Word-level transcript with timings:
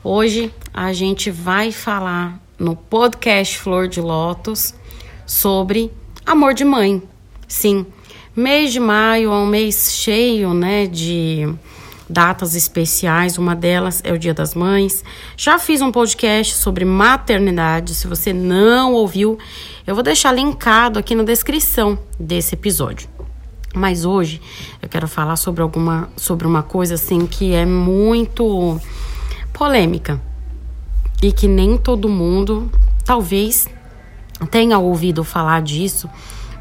Hoje 0.04 0.52
a 0.74 0.92
gente 0.92 1.30
vai 1.30 1.72
falar 1.72 2.38
no 2.58 2.76
podcast 2.76 3.56
Flor 3.56 3.88
de 3.88 4.02
Lótus 4.02 4.74
sobre 5.24 5.90
amor 6.26 6.52
de 6.52 6.66
mãe. 6.66 7.02
Sim, 7.48 7.86
mês 8.36 8.74
de 8.74 8.80
maio 8.80 9.32
é 9.32 9.36
um 9.36 9.46
mês 9.46 9.94
cheio, 9.94 10.52
né, 10.52 10.86
de 10.86 11.48
datas 12.10 12.56
especiais, 12.56 13.38
uma 13.38 13.54
delas 13.54 14.00
é 14.04 14.12
o 14.12 14.18
Dia 14.18 14.34
das 14.34 14.52
Mães. 14.54 15.04
Já 15.36 15.58
fiz 15.58 15.80
um 15.80 15.92
podcast 15.92 16.56
sobre 16.56 16.84
maternidade, 16.84 17.94
se 17.94 18.08
você 18.08 18.32
não 18.32 18.92
ouviu, 18.92 19.38
eu 19.86 19.94
vou 19.94 20.02
deixar 20.02 20.32
linkado 20.32 20.98
aqui 20.98 21.14
na 21.14 21.22
descrição 21.22 21.96
desse 22.18 22.54
episódio. 22.54 23.08
Mas 23.72 24.04
hoje 24.04 24.42
eu 24.82 24.88
quero 24.88 25.06
falar 25.06 25.36
sobre 25.36 25.62
alguma 25.62 26.10
sobre 26.16 26.44
uma 26.44 26.64
coisa 26.64 26.94
assim 26.94 27.24
que 27.24 27.54
é 27.54 27.64
muito 27.64 28.80
polêmica 29.52 30.20
e 31.22 31.30
que 31.30 31.46
nem 31.46 31.78
todo 31.78 32.08
mundo 32.08 32.68
talvez 33.04 33.68
tenha 34.50 34.76
ouvido 34.78 35.22
falar 35.22 35.62
disso, 35.62 36.10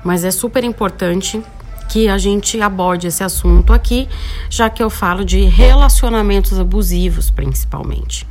mas 0.03 0.23
é 0.23 0.29
super 0.29 0.63
importante 0.63 1.41
que 1.89 2.07
a 2.07 2.17
gente 2.19 2.61
aborde 2.61 3.07
esse 3.07 3.23
assunto 3.23 3.73
aqui, 3.73 4.07
já 4.49 4.69
que 4.69 4.81
eu 4.81 4.89
falo 4.89 5.25
de 5.25 5.41
relacionamentos 5.41 6.59
abusivos, 6.59 7.31
principalmente. 7.31 8.27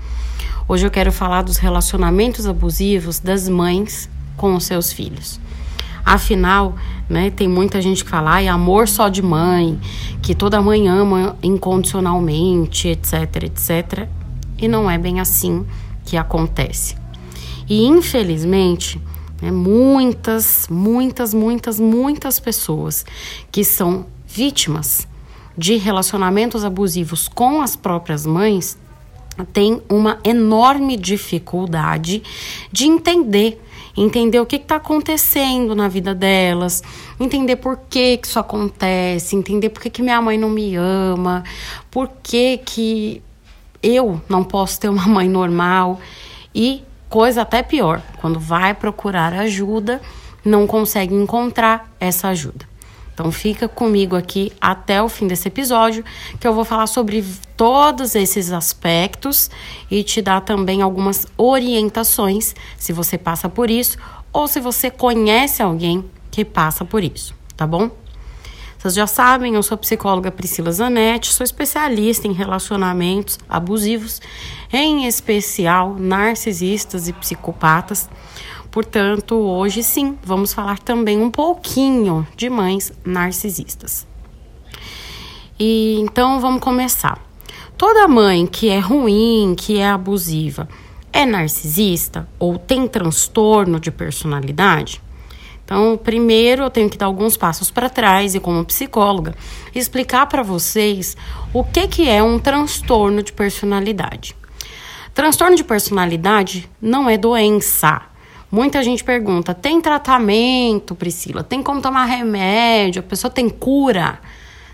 Hoje 0.69 0.87
eu 0.87 0.91
quero 0.91 1.11
falar 1.11 1.43
dos 1.43 1.57
relacionamentos 1.57 2.47
abusivos 2.47 3.19
das 3.19 3.49
mães 3.49 4.09
com 4.37 4.55
os 4.55 4.65
seus 4.65 4.93
filhos. 4.93 5.41
Afinal, 6.05 6.77
né, 7.09 7.31
tem 7.31 7.49
muita 7.49 7.83
gente 7.83 8.05
que 8.05 8.11
fala, 8.11 8.41
é 8.41 8.49
amor 8.49 8.87
só 8.87 9.09
de 9.09 9.21
mãe, 9.21 9.79
que 10.23 10.35
toda 10.35 10.63
mãe 10.63 10.89
ama 10.89 11.37
incondicionalmente, 11.43 12.89
etc, 12.89 13.43
etc. 13.43 14.09
E 14.57 14.69
não 14.69 14.89
é 14.89 14.97
bem 14.97 15.21
assim 15.21 15.67
que 16.05 16.17
acontece. 16.17 16.97
E 17.69 17.85
infelizmente, 17.85 19.01
né? 19.41 19.51
Muitas, 19.51 20.67
muitas, 20.69 21.33
muitas, 21.33 21.81
muitas 21.81 22.41
pessoas 22.41 23.05
que 23.51 23.65
são 23.65 24.07
vítimas 24.27 25.07
de 25.57 25.77
relacionamentos 25.77 26.65
abusivos 26.65 27.29
com 27.29 27.61
as 27.61 27.75
próprias 27.75 28.25
mães 28.25 28.79
têm 29.53 29.81
uma 29.89 30.19
enorme 30.25 30.97
dificuldade 30.97 32.23
de 32.73 32.87
entender 32.87 33.61
entender 33.97 34.39
o 34.39 34.47
que 34.47 34.57
está 34.57 34.77
acontecendo 34.77 35.75
na 35.75 35.89
vida 35.89 36.15
delas, 36.15 36.83
entender 37.19 37.57
por 37.57 37.81
que, 37.91 38.17
que 38.19 38.29
isso 38.29 38.39
acontece, 38.39 39.35
entender 39.35 39.71
por 39.71 39.83
que, 39.83 39.91
que 39.91 40.03
minha 40.03 40.23
mãe 40.23 40.39
não 40.39 40.49
me 40.49 40.77
ama, 40.77 41.43
por 41.91 42.09
que, 42.23 42.59
que 42.59 43.21
eu 43.83 44.21
não 44.29 44.45
posso 44.45 44.79
ter 44.79 44.89
uma 44.89 45.07
mãe 45.07 45.29
normal 45.29 46.01
e 46.55 46.85
Coisa 47.09 47.43
até 47.43 47.63
pior, 47.63 48.03
quando 48.21 48.39
vai 48.39 48.75
procurar 48.75 49.33
ajuda, 49.33 50.01
não 50.45 50.67
consegue 50.67 51.15
encontrar 51.15 51.91
essa 51.99 52.29
ajuda. 52.29 52.67
Então 53.15 53.33
fica 53.33 53.67
comigo 53.67 54.15
aqui 54.15 54.53
até 54.61 55.03
o 55.03 55.09
fim 55.09 55.27
desse 55.27 55.49
episódio, 55.49 56.05
que 56.39 56.47
eu 56.47 56.55
vou 56.55 56.65
falar 56.65 56.87
sobre 56.87 57.25
todos 57.57 58.15
esses 58.15 58.53
aspectos 58.53 59.51
e 59.91 60.05
te 60.05 60.23
dar 60.23 60.41
também 60.43 60.83
algumas 60.83 61.27
orientações 61.37 62.55
se 62.77 62.93
você 62.93 63.19
passa 63.19 63.49
por 63.49 63.71
isso 63.71 63.99
ou 64.33 64.47
se 64.47 64.61
você 64.61 64.89
conhece 64.89 65.61
alguém 65.61 66.05
que 66.31 66.45
passa 66.45 66.85
por 66.85 67.03
isso, 67.03 67.35
tá 67.57 67.67
bom? 67.67 67.91
Vocês 68.79 68.95
já 68.95 69.09
sabem, 69.09 69.57
eu 69.57 69.63
sou 69.63 69.75
a 69.75 69.79
psicóloga 69.79 70.31
Priscila 70.31 70.71
Zanetti, 70.71 71.33
sou 71.33 71.43
especialista 71.43 72.29
em 72.29 72.33
relacionamentos 72.33 73.37
abusivos, 73.49 74.23
em 74.73 75.05
especial 75.05 75.97
narcisistas 75.99 77.09
e 77.09 77.13
psicopatas. 77.13 78.09
Portanto, 78.71 79.35
hoje 79.35 79.83
sim, 79.83 80.17
vamos 80.23 80.53
falar 80.53 80.79
também 80.79 81.21
um 81.21 81.29
pouquinho 81.29 82.25
de 82.37 82.49
mães 82.49 82.93
narcisistas. 83.05 84.07
E 85.59 85.99
então 85.99 86.39
vamos 86.39 86.61
começar. 86.61 87.21
Toda 87.77 88.07
mãe 88.07 88.47
que 88.47 88.69
é 88.69 88.79
ruim, 88.79 89.57
que 89.59 89.79
é 89.79 89.89
abusiva, 89.89 90.69
é 91.13 91.27
narcisista 91.27 92.29
ou 92.39 92.57
tem 92.57 92.87
transtorno 92.87 93.81
de 93.81 93.91
personalidade? 93.91 95.03
Então, 95.69 96.01
primeiro 96.03 96.63
eu 96.63 96.71
tenho 96.71 96.89
que 96.89 96.97
dar 96.97 97.05
alguns 97.05 97.37
passos 97.37 97.71
para 97.71 97.91
trás 97.91 98.35
e 98.35 98.41
como 98.41 98.65
psicóloga 98.65 99.35
explicar 99.75 100.25
para 100.25 100.43
vocês 100.43 101.15
o 101.53 101.63
que 101.63 101.87
que 101.87 102.09
é 102.09 102.23
um 102.23 102.39
transtorno 102.39 103.23
de 103.23 103.35
personalidade. 103.35 104.35
Transtorno 105.13 105.55
de 105.55 105.63
personalidade 105.63 106.71
não 106.81 107.07
é 107.07 107.19
doença. 107.19 108.01
Muita 108.51 108.83
gente 108.83 109.05
pergunta: 109.05 109.53
tem 109.53 109.79
tratamento, 109.79 110.95
Priscila? 110.95 111.45
Tem 111.45 111.63
como 111.63 111.83
tomar 111.83 112.07
remédio? 112.07 113.01
A 113.01 113.03
pessoa 113.03 113.31
tem 113.31 113.51
cura? 113.51 114.21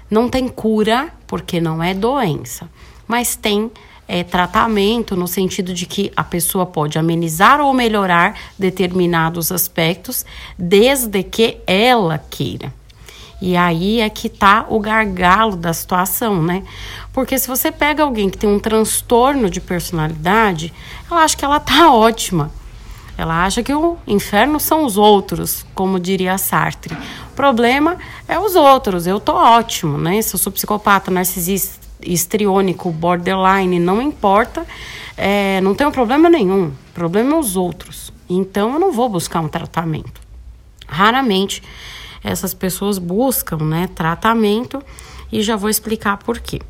Não 0.08 0.28
tem 0.28 0.46
cura 0.46 1.12
porque 1.26 1.60
não 1.60 1.82
é 1.82 1.92
doença, 1.92 2.70
mas 3.08 3.34
tem 3.34 3.68
é, 4.06 4.22
tratamento 4.22 5.16
no 5.16 5.26
sentido 5.26 5.72
de 5.72 5.86
que 5.86 6.12
a 6.16 6.22
pessoa 6.22 6.66
pode 6.66 6.98
amenizar 6.98 7.60
ou 7.60 7.72
melhorar 7.72 8.38
determinados 8.58 9.50
aspectos, 9.50 10.24
desde 10.58 11.22
que 11.22 11.58
ela 11.66 12.18
queira. 12.18 12.72
E 13.40 13.56
aí 13.56 14.00
é 14.00 14.08
que 14.08 14.28
tá 14.28 14.64
o 14.68 14.78
gargalo 14.78 15.56
da 15.56 15.72
situação, 15.72 16.42
né? 16.42 16.62
Porque 17.12 17.38
se 17.38 17.46
você 17.46 17.70
pega 17.70 18.02
alguém 18.02 18.30
que 18.30 18.38
tem 18.38 18.48
um 18.48 18.58
transtorno 18.58 19.50
de 19.50 19.60
personalidade, 19.60 20.72
ela 21.10 21.22
acha 21.22 21.36
que 21.36 21.44
ela 21.44 21.60
tá 21.60 21.90
ótima. 21.92 22.50
Ela 23.16 23.44
acha 23.44 23.62
que 23.62 23.72
o 23.72 23.96
inferno 24.06 24.58
são 24.58 24.84
os 24.84 24.96
outros, 24.96 25.64
como 25.74 26.00
diria 26.00 26.36
Sartre. 26.36 26.96
O 27.30 27.34
problema 27.36 27.96
é 28.26 28.38
os 28.38 28.56
outros. 28.56 29.06
Eu 29.06 29.20
tô 29.20 29.34
ótimo, 29.34 29.98
né? 29.98 30.20
Se 30.20 30.34
eu 30.34 30.38
sou 30.38 30.50
psicopata, 30.50 31.10
narcisista, 31.10 31.83
histriônico, 32.00 32.90
borderline, 32.90 33.78
não 33.78 34.00
importa, 34.00 34.66
é, 35.16 35.60
não 35.60 35.74
tem 35.74 35.90
problema 35.90 36.28
nenhum. 36.28 36.66
O 36.68 36.92
problema 36.94 37.34
é 37.34 37.38
os 37.38 37.56
outros. 37.56 38.12
Então 38.28 38.74
eu 38.74 38.78
não 38.78 38.92
vou 38.92 39.08
buscar 39.08 39.40
um 39.40 39.48
tratamento. 39.48 40.20
Raramente 40.86 41.62
essas 42.22 42.54
pessoas 42.54 42.96
buscam 42.96 43.58
né, 43.58 43.88
tratamento 43.94 44.82
e 45.30 45.42
já 45.42 45.56
vou 45.56 45.68
explicar 45.68 46.16
por 46.16 46.40
quê. 46.40 46.60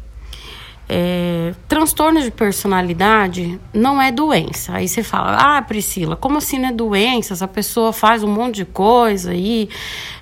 É, 0.86 1.54
transtorno 1.66 2.20
de 2.20 2.30
personalidade 2.30 3.58
não 3.72 4.02
é 4.02 4.10
doença. 4.10 4.74
Aí 4.74 4.88
você 4.88 5.02
fala, 5.02 5.56
ah, 5.56 5.62
Priscila, 5.62 6.16
como 6.16 6.38
assim 6.38 6.58
não 6.58 6.68
é 6.68 6.72
doença? 6.72 7.32
Essa 7.32 7.48
pessoa 7.48 7.92
faz 7.92 8.22
um 8.22 8.28
monte 8.28 8.56
de 8.56 8.64
coisa 8.64 9.30
aí, 9.30 9.68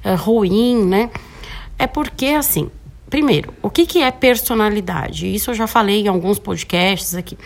é 0.05 0.15
ruim, 0.15 0.85
né? 0.85 1.11
É 1.79 1.87
porque, 1.87 2.27
assim, 2.27 2.71
Primeiro, 3.13 3.53
o 3.61 3.69
que, 3.69 3.85
que 3.85 4.01
é 4.01 4.11
personalidade? 4.11 5.27
Isso 5.27 5.51
eu 5.51 5.55
já 5.55 5.67
falei 5.67 6.01
em 6.01 6.09
alguns 6.09 6.39
podcasts 6.39 7.15
aqui. 7.15 7.37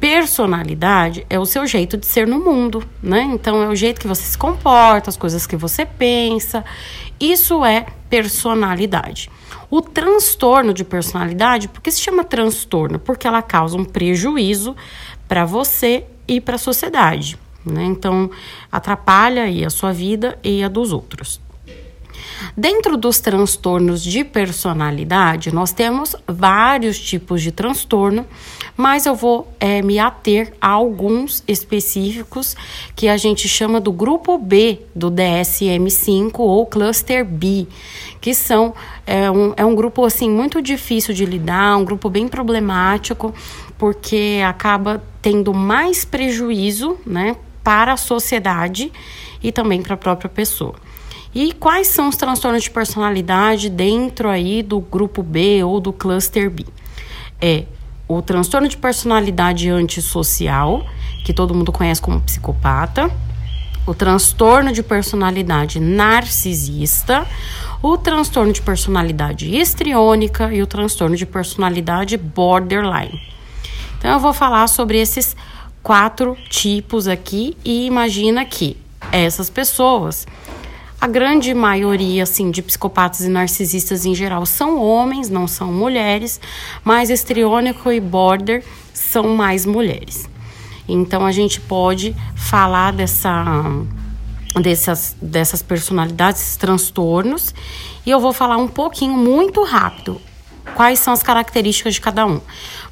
Personalidade 0.00 1.26
é 1.28 1.38
o 1.38 1.44
seu 1.44 1.66
jeito 1.66 1.98
de 1.98 2.06
ser 2.06 2.26
no 2.26 2.40
mundo, 2.42 2.82
né? 3.02 3.20
Então 3.30 3.62
é 3.62 3.68
o 3.68 3.76
jeito 3.76 4.00
que 4.00 4.08
você 4.08 4.22
se 4.22 4.38
comporta, 4.38 5.10
as 5.10 5.16
coisas 5.18 5.46
que 5.46 5.54
você 5.54 5.84
pensa. 5.84 6.64
Isso 7.20 7.62
é 7.62 7.84
personalidade. 8.08 9.30
O 9.68 9.82
transtorno 9.82 10.72
de 10.72 10.82
personalidade, 10.82 11.68
por 11.68 11.82
que 11.82 11.90
se 11.90 12.00
chama 12.00 12.24
transtorno? 12.24 12.98
Porque 12.98 13.26
ela 13.26 13.42
causa 13.42 13.76
um 13.76 13.84
prejuízo 13.84 14.74
para 15.28 15.44
você 15.44 16.06
e 16.26 16.40
para 16.40 16.54
a 16.54 16.58
sociedade. 16.58 17.38
Né? 17.66 17.84
Então, 17.84 18.30
atrapalha 18.70 19.42
aí 19.42 19.62
a 19.62 19.68
sua 19.68 19.92
vida 19.92 20.38
e 20.42 20.64
a 20.64 20.68
dos 20.68 20.90
outros. 20.90 21.38
Dentro 22.56 22.96
dos 22.96 23.18
transtornos 23.20 24.02
de 24.02 24.24
personalidade, 24.24 25.54
nós 25.54 25.72
temos 25.72 26.14
vários 26.26 26.98
tipos 26.98 27.42
de 27.42 27.50
transtorno, 27.50 28.26
mas 28.76 29.06
eu 29.06 29.14
vou 29.14 29.52
é, 29.58 29.80
me 29.82 29.98
ater 29.98 30.52
a 30.60 30.68
alguns 30.68 31.42
específicos 31.46 32.56
que 32.94 33.08
a 33.08 33.16
gente 33.16 33.48
chama 33.48 33.80
do 33.80 33.92
grupo 33.92 34.38
B 34.38 34.80
do 34.94 35.10
DSM-5 35.10 36.38
ou 36.38 36.66
Cluster 36.66 37.24
B, 37.24 37.66
que 38.20 38.34
são 38.34 38.74
é 39.06 39.30
um, 39.30 39.52
é 39.56 39.64
um 39.64 39.74
grupo 39.74 40.04
assim 40.04 40.30
muito 40.30 40.62
difícil 40.62 41.14
de 41.14 41.24
lidar, 41.24 41.76
um 41.76 41.84
grupo 41.84 42.08
bem 42.08 42.28
problemático, 42.28 43.34
porque 43.76 44.40
acaba 44.46 45.02
tendo 45.20 45.52
mais 45.52 46.04
prejuízo, 46.04 46.96
né, 47.04 47.36
para 47.64 47.92
a 47.92 47.96
sociedade 47.96 48.92
e 49.42 49.50
também 49.52 49.82
para 49.82 49.94
a 49.94 49.96
própria 49.96 50.28
pessoa. 50.28 50.74
E 51.34 51.52
quais 51.52 51.88
são 51.88 52.08
os 52.08 52.16
transtornos 52.16 52.62
de 52.62 52.70
personalidade 52.70 53.70
dentro 53.70 54.28
aí 54.28 54.62
do 54.62 54.80
grupo 54.80 55.22
B 55.22 55.64
ou 55.64 55.80
do 55.80 55.92
cluster 55.92 56.50
B? 56.50 56.66
É 57.40 57.64
o 58.06 58.20
transtorno 58.20 58.68
de 58.68 58.76
personalidade 58.76 59.70
antissocial, 59.70 60.84
que 61.24 61.32
todo 61.32 61.54
mundo 61.54 61.72
conhece 61.72 62.02
como 62.02 62.20
psicopata, 62.20 63.10
o 63.86 63.94
transtorno 63.94 64.72
de 64.72 64.82
personalidade 64.82 65.80
narcisista, 65.80 67.26
o 67.82 67.96
transtorno 67.96 68.52
de 68.52 68.60
personalidade 68.60 69.56
histriônica 69.56 70.52
e 70.52 70.62
o 70.62 70.66
transtorno 70.66 71.16
de 71.16 71.24
personalidade 71.24 72.16
borderline. 72.16 73.20
Então 73.98 74.10
eu 74.10 74.20
vou 74.20 74.32
falar 74.32 74.66
sobre 74.68 74.98
esses 74.98 75.34
quatro 75.82 76.36
tipos 76.48 77.08
aqui 77.08 77.56
e 77.64 77.86
imagina 77.86 78.44
que 78.44 78.76
essas 79.10 79.50
pessoas 79.50 80.26
a 81.02 81.08
grande 81.08 81.52
maioria, 81.52 82.22
assim, 82.22 82.52
de 82.52 82.62
psicopatas 82.62 83.22
e 83.22 83.28
narcisistas 83.28 84.06
em 84.06 84.14
geral 84.14 84.46
são 84.46 84.80
homens, 84.80 85.28
não 85.28 85.48
são 85.48 85.72
mulheres, 85.72 86.40
mas 86.84 87.10
estriônico 87.10 87.90
e 87.90 87.98
border 87.98 88.64
são 88.94 89.30
mais 89.30 89.66
mulheres. 89.66 90.30
Então 90.88 91.26
a 91.26 91.32
gente 91.32 91.60
pode 91.60 92.14
falar 92.36 92.92
dessa 92.92 93.44
dessas, 94.62 95.16
dessas 95.20 95.60
personalidades, 95.60 96.40
esses 96.40 96.56
transtornos, 96.56 97.52
e 98.06 98.10
eu 98.10 98.20
vou 98.20 98.32
falar 98.32 98.56
um 98.58 98.68
pouquinho 98.68 99.16
muito 99.16 99.64
rápido 99.64 100.20
quais 100.76 101.00
são 101.00 101.12
as 101.12 101.22
características 101.22 101.94
de 101.94 102.00
cada 102.00 102.24
um. 102.24 102.40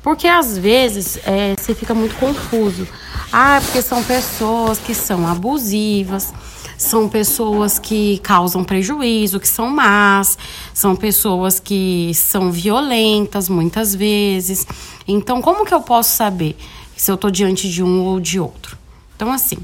Porque 0.03 0.27
às 0.27 0.59
vezes 0.59 1.17
é, 1.25 1.55
você 1.57 1.77
fica 1.77 1.95
muito 1.95 2.17
confuso. 2.17 2.89
Ah, 3.33 3.61
porque 3.63 3.81
são 3.81 4.03
pessoas 4.03 4.81
que 4.81 4.97
são 4.97 5.29
abusivas, 5.29 6.35
são 6.81 7.11
pessoas 7.11 7.79
que 7.79 8.19
causam 8.21 8.65
prejuízo, 8.65 9.39
que 9.39 9.47
são 9.47 9.69
más, 9.69 10.39
são 10.73 10.97
pessoas 10.97 11.61
que 11.61 12.11
são 12.15 12.51
violentas 12.51 13.51
muitas 13.51 13.95
vezes. 13.95 14.67
Então, 15.07 15.43
como 15.43 15.67
que 15.67 15.75
eu 15.75 15.83
posso 15.83 16.17
saber 16.17 16.57
se 16.97 17.11
eu 17.11 17.17
estou 17.17 17.31
diante 17.31 17.69
de 17.69 17.83
um 17.83 18.07
ou 18.07 18.19
de 18.19 18.41
outro? 18.41 18.79
Então, 19.15 19.31
assim, 19.31 19.59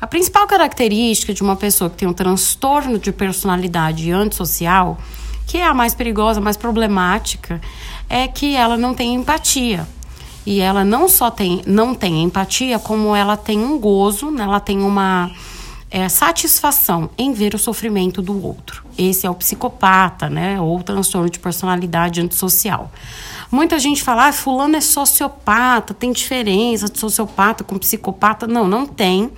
a 0.00 0.06
principal 0.06 0.46
característica 0.46 1.34
de 1.34 1.42
uma 1.42 1.56
pessoa 1.56 1.90
que 1.90 1.96
tem 1.96 2.06
um 2.06 2.12
transtorno 2.12 3.00
de 3.00 3.10
personalidade 3.10 4.12
antissocial, 4.12 4.96
que 5.48 5.58
é 5.58 5.66
a 5.66 5.74
mais 5.74 5.92
perigosa, 5.92 6.38
a 6.38 6.42
mais 6.42 6.56
problemática, 6.56 7.60
é 8.08 8.28
que 8.28 8.54
ela 8.54 8.76
não 8.76 8.94
tem 8.94 9.12
empatia. 9.12 9.88
E 10.46 10.60
ela 10.60 10.84
não 10.84 11.08
só 11.08 11.32
tem, 11.32 11.62
não 11.66 11.96
tem 11.96 12.22
empatia, 12.22 12.78
como 12.78 13.14
ela 13.14 13.36
tem 13.36 13.58
um 13.58 13.76
gozo, 13.76 14.30
né? 14.30 14.44
ela 14.44 14.60
tem 14.60 14.80
uma 14.80 15.32
é, 15.90 16.08
satisfação 16.08 17.10
em 17.18 17.32
ver 17.32 17.54
o 17.54 17.58
sofrimento 17.58 18.22
do 18.22 18.44
outro. 18.44 18.84
Esse 18.96 19.26
é 19.26 19.30
o 19.30 19.34
psicopata, 19.34 20.30
né? 20.30 20.60
Ou 20.60 20.82
transtorno 20.82 21.28
de 21.28 21.38
personalidade 21.38 22.20
antissocial. 22.20 22.92
Muita 23.50 23.78
gente 23.78 24.02
fala, 24.02 24.28
ah, 24.28 24.32
fulano 24.32 24.76
é 24.76 24.80
sociopata, 24.80 25.92
tem 25.92 26.12
diferença 26.12 26.88
de 26.88 26.98
sociopata 26.98 27.64
com 27.64 27.76
psicopata. 27.76 28.46
Não, 28.46 28.68
não 28.68 28.86
tem. 28.86 29.32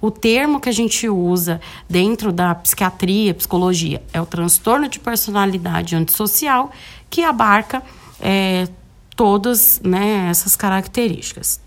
O 0.00 0.12
termo 0.12 0.60
que 0.60 0.68
a 0.68 0.72
gente 0.72 1.08
usa 1.08 1.60
dentro 1.90 2.32
da 2.32 2.54
psiquiatria, 2.54 3.34
psicologia, 3.34 4.00
é 4.12 4.20
o 4.20 4.26
transtorno 4.26 4.88
de 4.88 5.00
personalidade 5.00 5.96
antissocial, 5.96 6.70
que 7.10 7.24
abarca 7.24 7.82
é, 8.20 8.68
todas 9.16 9.80
né, 9.82 10.28
essas 10.30 10.54
características. 10.54 11.60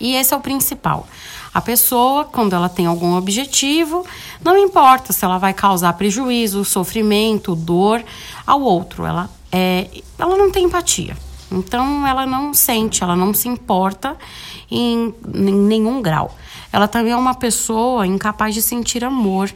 E 0.00 0.14
esse 0.14 0.32
é 0.32 0.36
o 0.36 0.40
principal. 0.40 1.06
A 1.58 1.60
pessoa, 1.60 2.24
quando 2.24 2.52
ela 2.52 2.68
tem 2.68 2.86
algum 2.86 3.16
objetivo, 3.16 4.06
não 4.44 4.56
importa 4.56 5.12
se 5.12 5.24
ela 5.24 5.38
vai 5.38 5.52
causar 5.52 5.92
prejuízo, 5.94 6.64
sofrimento, 6.64 7.56
dor 7.56 8.00
ao 8.46 8.62
outro, 8.62 9.04
ela, 9.04 9.28
é, 9.50 9.88
ela 10.16 10.36
não 10.36 10.52
tem 10.52 10.66
empatia. 10.66 11.16
Então, 11.50 12.06
ela 12.06 12.24
não 12.24 12.54
sente, 12.54 13.02
ela 13.02 13.16
não 13.16 13.34
se 13.34 13.48
importa 13.48 14.16
em, 14.70 15.12
em 15.34 15.52
nenhum 15.52 16.00
grau. 16.00 16.32
Ela 16.72 16.86
também 16.86 17.12
é 17.12 17.16
uma 17.16 17.34
pessoa 17.34 18.06
incapaz 18.06 18.54
de 18.54 18.62
sentir 18.62 19.04
amor, 19.04 19.52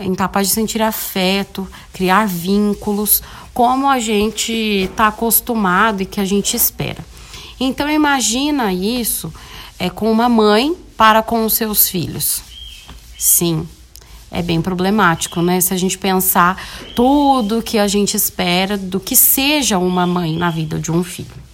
incapaz 0.00 0.48
de 0.48 0.54
sentir 0.54 0.82
afeto, 0.82 1.64
criar 1.92 2.26
vínculos, 2.26 3.22
como 3.54 3.88
a 3.88 4.00
gente 4.00 4.52
está 4.52 5.06
acostumado 5.06 6.02
e 6.02 6.06
que 6.06 6.20
a 6.20 6.24
gente 6.24 6.56
espera. 6.56 7.04
Então, 7.60 7.88
imagina 7.88 8.72
isso 8.72 9.32
é 9.80 9.88
com 9.88 10.12
uma 10.12 10.28
mãe 10.28 10.76
para 10.96 11.22
com 11.22 11.46
os 11.46 11.54
seus 11.54 11.88
filhos. 11.88 12.42
Sim, 13.18 13.66
é 14.30 14.42
bem 14.42 14.60
problemático, 14.60 15.40
né? 15.40 15.58
Se 15.60 15.72
a 15.72 15.76
gente 15.76 15.96
pensar 15.96 16.62
tudo 16.94 17.62
que 17.62 17.78
a 17.78 17.88
gente 17.88 18.14
espera 18.14 18.76
do 18.76 19.00
que 19.00 19.16
seja 19.16 19.78
uma 19.78 20.06
mãe 20.06 20.36
na 20.36 20.50
vida 20.50 20.78
de 20.78 20.92
um 20.92 21.02
filho. 21.02 21.49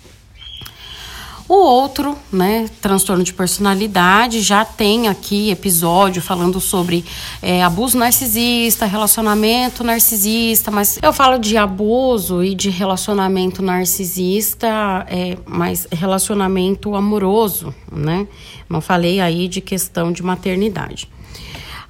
O 1.49 1.55
outro, 1.55 2.17
né, 2.33 2.69
transtorno 2.81 3.23
de 3.23 3.33
personalidade, 3.33 4.41
já 4.41 4.65
tem 4.65 5.07
aqui 5.07 5.51
episódio 5.51 6.21
falando 6.21 6.61
sobre 6.61 7.05
é, 7.41 7.63
abuso 7.63 7.97
narcisista, 7.97 8.85
relacionamento 8.85 9.85
narcisista, 9.85 10.73
mas 10.73 10.99
eu 11.01 11.13
falo 11.13 11.39
de 11.39 11.57
abuso 11.57 12.43
e 12.43 12.53
de 12.53 12.69
relacionamento 12.69 13.63
narcisista, 13.63 15.07
é, 15.09 15.39
mas 15.47 15.87
relacionamento 15.93 16.97
amoroso, 16.97 17.73
né? 17.93 18.27
Não 18.69 18.81
falei 18.81 19.21
aí 19.21 19.47
de 19.47 19.61
questão 19.61 20.11
de 20.11 20.25
maternidade. 20.25 21.09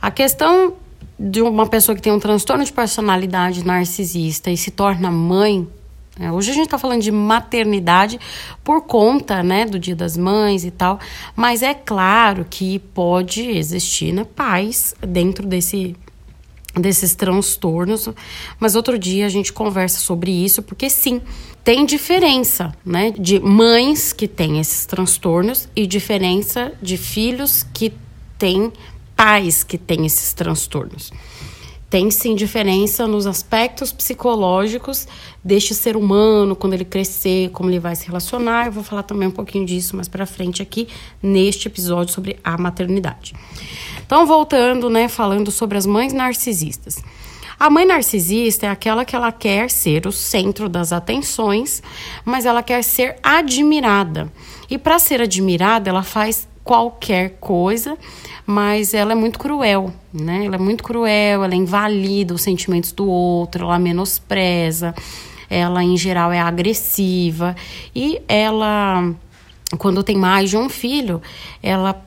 A 0.02 0.10
questão 0.10 0.74
de 1.18 1.40
uma 1.40 1.66
pessoa 1.66 1.96
que 1.96 2.02
tem 2.02 2.12
um 2.12 2.20
transtorno 2.20 2.62
de 2.62 2.72
personalidade 2.72 3.64
narcisista 3.64 4.50
e 4.50 4.56
se 4.56 4.70
torna 4.70 5.10
mãe 5.10 5.66
é, 6.18 6.32
hoje 6.32 6.50
a 6.50 6.54
gente 6.54 6.64
está 6.64 6.78
falando 6.78 7.02
de 7.02 7.12
maternidade 7.12 8.18
por 8.64 8.82
conta 8.82 9.42
né, 9.42 9.66
do 9.66 9.78
Dia 9.78 9.94
das 9.94 10.16
Mães 10.16 10.64
e 10.64 10.70
tal, 10.70 10.98
mas 11.34 11.62
é 11.62 11.74
claro 11.74 12.46
que 12.48 12.78
pode 12.78 13.42
existir 13.42 14.12
né, 14.12 14.24
pais 14.24 14.94
dentro 15.06 15.46
desse, 15.46 15.94
desses 16.74 17.14
transtornos. 17.14 18.08
Mas 18.58 18.74
outro 18.74 18.98
dia 18.98 19.26
a 19.26 19.28
gente 19.28 19.52
conversa 19.52 19.98
sobre 19.98 20.30
isso, 20.30 20.62
porque 20.62 20.88
sim, 20.88 21.20
tem 21.62 21.84
diferença 21.84 22.72
né, 22.84 23.10
de 23.10 23.38
mães 23.38 24.14
que 24.14 24.26
têm 24.26 24.58
esses 24.58 24.86
transtornos 24.86 25.68
e 25.76 25.86
diferença 25.86 26.72
de 26.80 26.96
filhos 26.96 27.62
que 27.74 27.92
têm 28.38 28.72
pais 29.14 29.62
que 29.62 29.76
têm 29.76 30.06
esses 30.06 30.32
transtornos 30.32 31.10
tem 31.88 32.10
sim 32.10 32.34
diferença 32.34 33.06
nos 33.06 33.26
aspectos 33.26 33.92
psicológicos 33.92 35.06
deste 35.42 35.74
ser 35.74 35.96
humano, 35.96 36.56
quando 36.56 36.74
ele 36.74 36.84
crescer, 36.84 37.50
como 37.50 37.70
ele 37.70 37.78
vai 37.78 37.94
se 37.94 38.06
relacionar. 38.06 38.66
Eu 38.66 38.72
vou 38.72 38.82
falar 38.82 39.04
também 39.04 39.28
um 39.28 39.32
pouquinho 39.32 39.64
disso 39.64 39.94
mais 39.94 40.08
para 40.08 40.26
frente 40.26 40.60
aqui 40.60 40.88
neste 41.22 41.68
episódio 41.68 42.12
sobre 42.12 42.38
a 42.42 42.58
maternidade. 42.58 43.34
Então, 44.04 44.26
voltando, 44.26 44.90
né, 44.90 45.08
falando 45.08 45.50
sobre 45.50 45.78
as 45.78 45.86
mães 45.86 46.12
narcisistas. 46.12 47.02
A 47.58 47.70
mãe 47.70 47.86
narcisista 47.86 48.66
é 48.66 48.68
aquela 48.68 49.04
que 49.04 49.16
ela 49.16 49.32
quer 49.32 49.70
ser 49.70 50.06
o 50.06 50.12
centro 50.12 50.68
das 50.68 50.92
atenções, 50.92 51.82
mas 52.24 52.44
ela 52.44 52.62
quer 52.62 52.82
ser 52.82 53.16
admirada. 53.22 54.30
E 54.68 54.76
para 54.76 54.98
ser 54.98 55.22
admirada, 55.22 55.88
ela 55.88 56.02
faz 56.02 56.46
qualquer 56.66 57.36
coisa, 57.38 57.96
mas 58.44 58.92
ela 58.92 59.12
é 59.12 59.14
muito 59.14 59.38
cruel, 59.38 59.92
né? 60.12 60.44
Ela 60.44 60.56
é 60.56 60.58
muito 60.58 60.82
cruel, 60.82 61.44
ela 61.44 61.54
invalida 61.54 62.34
os 62.34 62.42
sentimentos 62.42 62.90
do 62.90 63.08
outro, 63.08 63.66
ela 63.66 63.78
menospreza, 63.78 64.92
ela 65.48 65.84
em 65.84 65.96
geral 65.96 66.32
é 66.32 66.40
agressiva 66.40 67.54
e 67.94 68.20
ela 68.26 69.14
quando 69.78 70.02
tem 70.02 70.16
mais 70.16 70.50
de 70.50 70.56
um 70.56 70.68
filho, 70.68 71.22
ela 71.62 72.05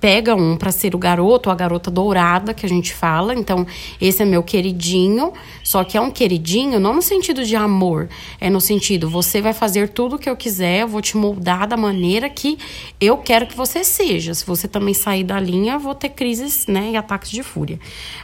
pega 0.00 0.34
um 0.34 0.56
para 0.56 0.70
ser 0.70 0.94
o 0.94 0.98
garoto 0.98 1.50
a 1.50 1.54
garota 1.54 1.90
dourada 1.90 2.54
que 2.54 2.66
a 2.66 2.68
gente 2.68 2.94
fala. 2.94 3.34
Então, 3.34 3.66
esse 4.00 4.22
é 4.22 4.24
meu 4.24 4.42
queridinho, 4.42 5.32
só 5.62 5.84
que 5.84 5.96
é 5.96 6.00
um 6.00 6.10
queridinho 6.10 6.78
não 6.78 6.94
no 6.94 7.02
sentido 7.02 7.44
de 7.44 7.56
amor, 7.56 8.08
é 8.40 8.50
no 8.50 8.60
sentido 8.60 9.08
você 9.08 9.40
vai 9.40 9.52
fazer 9.52 9.88
tudo 9.88 10.16
o 10.16 10.18
que 10.18 10.28
eu 10.28 10.36
quiser, 10.36 10.82
eu 10.82 10.88
vou 10.88 11.00
te 11.00 11.16
moldar 11.16 11.66
da 11.66 11.76
maneira 11.76 12.28
que 12.28 12.58
eu 13.00 13.16
quero 13.18 13.46
que 13.46 13.56
você 13.56 13.84
seja. 13.84 14.34
Se 14.34 14.46
você 14.46 14.68
também 14.68 14.94
sair 14.94 15.24
da 15.24 15.38
linha, 15.40 15.74
eu 15.74 15.80
vou 15.80 15.94
ter 15.94 16.10
crises, 16.10 16.66
né, 16.66 16.90
e 16.92 16.96
ataques 16.96 17.30
de 17.30 17.42
fúria. 17.42 17.78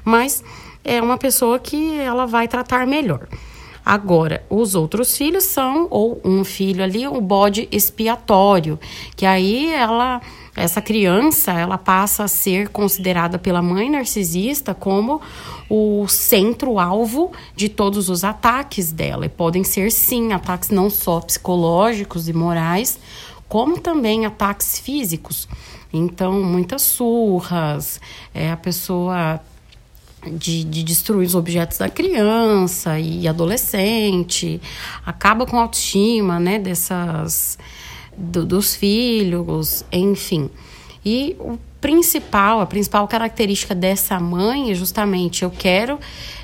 Mas 0.04 0.42
é 0.84 1.00
uma 1.00 1.18
pessoa 1.18 1.58
que 1.58 1.98
ela 1.98 2.26
vai 2.26 2.48
tratar 2.48 2.86
melhor. 2.86 3.28
Agora, 3.84 4.44
os 4.48 4.76
outros 4.76 5.16
filhos 5.16 5.44
são, 5.44 5.88
ou 5.90 6.20
um 6.24 6.44
filho 6.44 6.84
ali, 6.84 7.06
o 7.06 7.20
bode 7.20 7.68
expiatório, 7.72 8.78
que 9.16 9.26
aí 9.26 9.72
ela 9.72 10.20
essa 10.54 10.82
criança 10.82 11.52
ela 11.52 11.78
passa 11.78 12.24
a 12.24 12.28
ser 12.28 12.68
considerada 12.68 13.38
pela 13.38 13.62
mãe 13.62 13.88
narcisista 13.90 14.74
como 14.74 15.20
o 15.68 16.06
centro-alvo 16.08 17.32
de 17.56 17.68
todos 17.68 18.10
os 18.10 18.22
ataques 18.22 18.92
dela. 18.92 19.24
E 19.24 19.30
podem 19.30 19.64
ser, 19.64 19.90
sim, 19.90 20.32
ataques 20.32 20.68
não 20.68 20.90
só 20.90 21.20
psicológicos 21.20 22.28
e 22.28 22.34
morais, 22.34 22.98
como 23.48 23.80
também 23.80 24.26
ataques 24.26 24.78
físicos. 24.78 25.48
Então, 25.90 26.42
muitas 26.42 26.82
surras, 26.82 28.00
é, 28.34 28.50
a 28.50 28.56
pessoa 28.56 29.40
de, 30.30 30.64
de, 30.64 30.82
destruir 30.82 31.26
os 31.26 31.34
objetos 31.34 31.78
da 31.78 31.88
criança 31.88 32.98
e 32.98 33.26
adolescente, 33.26 34.60
acaba 35.04 35.44
com 35.46 35.58
a 35.58 35.62
autoestima 35.62 36.38
né, 36.38 36.58
dessas 36.58 37.58
do, 38.16 38.44
dos 38.44 38.74
filhos, 38.74 39.84
enfim. 39.92 40.50
E 41.04 41.36
o 41.40 41.58
principal, 41.80 42.60
a 42.60 42.66
principal 42.66 43.08
característica 43.08 43.74
dessa 43.74 44.20
mãe 44.20 44.70
é 44.70 44.74
justamente 44.74 45.42
eu 45.42 45.50
quero 45.50 45.98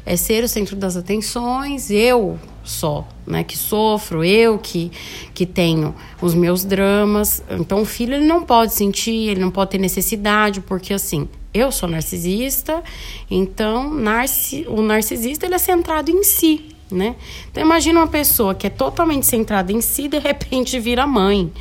é 0.04 0.16
ser 0.16 0.42
o 0.42 0.48
centro 0.48 0.74
das 0.74 0.96
atenções, 0.96 1.90
eu 1.90 2.38
só, 2.64 3.06
né, 3.26 3.44
que 3.44 3.56
sofro, 3.56 4.24
eu 4.24 4.58
que 4.58 4.90
que 5.32 5.46
tenho 5.46 5.94
os 6.20 6.34
meus 6.34 6.64
dramas. 6.64 7.42
Então 7.50 7.82
o 7.82 7.84
filho 7.84 8.14
ele 8.14 8.26
não 8.26 8.42
pode 8.42 8.74
sentir, 8.74 9.28
ele 9.28 9.40
não 9.40 9.50
pode 9.50 9.70
ter 9.70 9.78
necessidade, 9.78 10.60
porque 10.60 10.92
assim, 10.92 11.28
eu 11.54 11.70
sou 11.70 11.88
narcisista, 11.88 12.82
então 13.30 13.94
narci, 13.94 14.66
o 14.68 14.82
narcisista 14.82 15.46
ele 15.46 15.54
é 15.54 15.58
centrado 15.58 16.10
em 16.10 16.24
si, 16.24 16.74
né? 16.90 17.16
Então 17.50 17.62
imagina 17.62 18.00
uma 18.00 18.06
pessoa 18.06 18.54
que 18.54 18.66
é 18.66 18.70
totalmente 18.70 19.26
centrada 19.26 19.72
em 19.72 19.80
si, 19.80 20.08
de 20.08 20.18
repente 20.18 20.78
vira 20.78 21.06
mãe. 21.06 21.52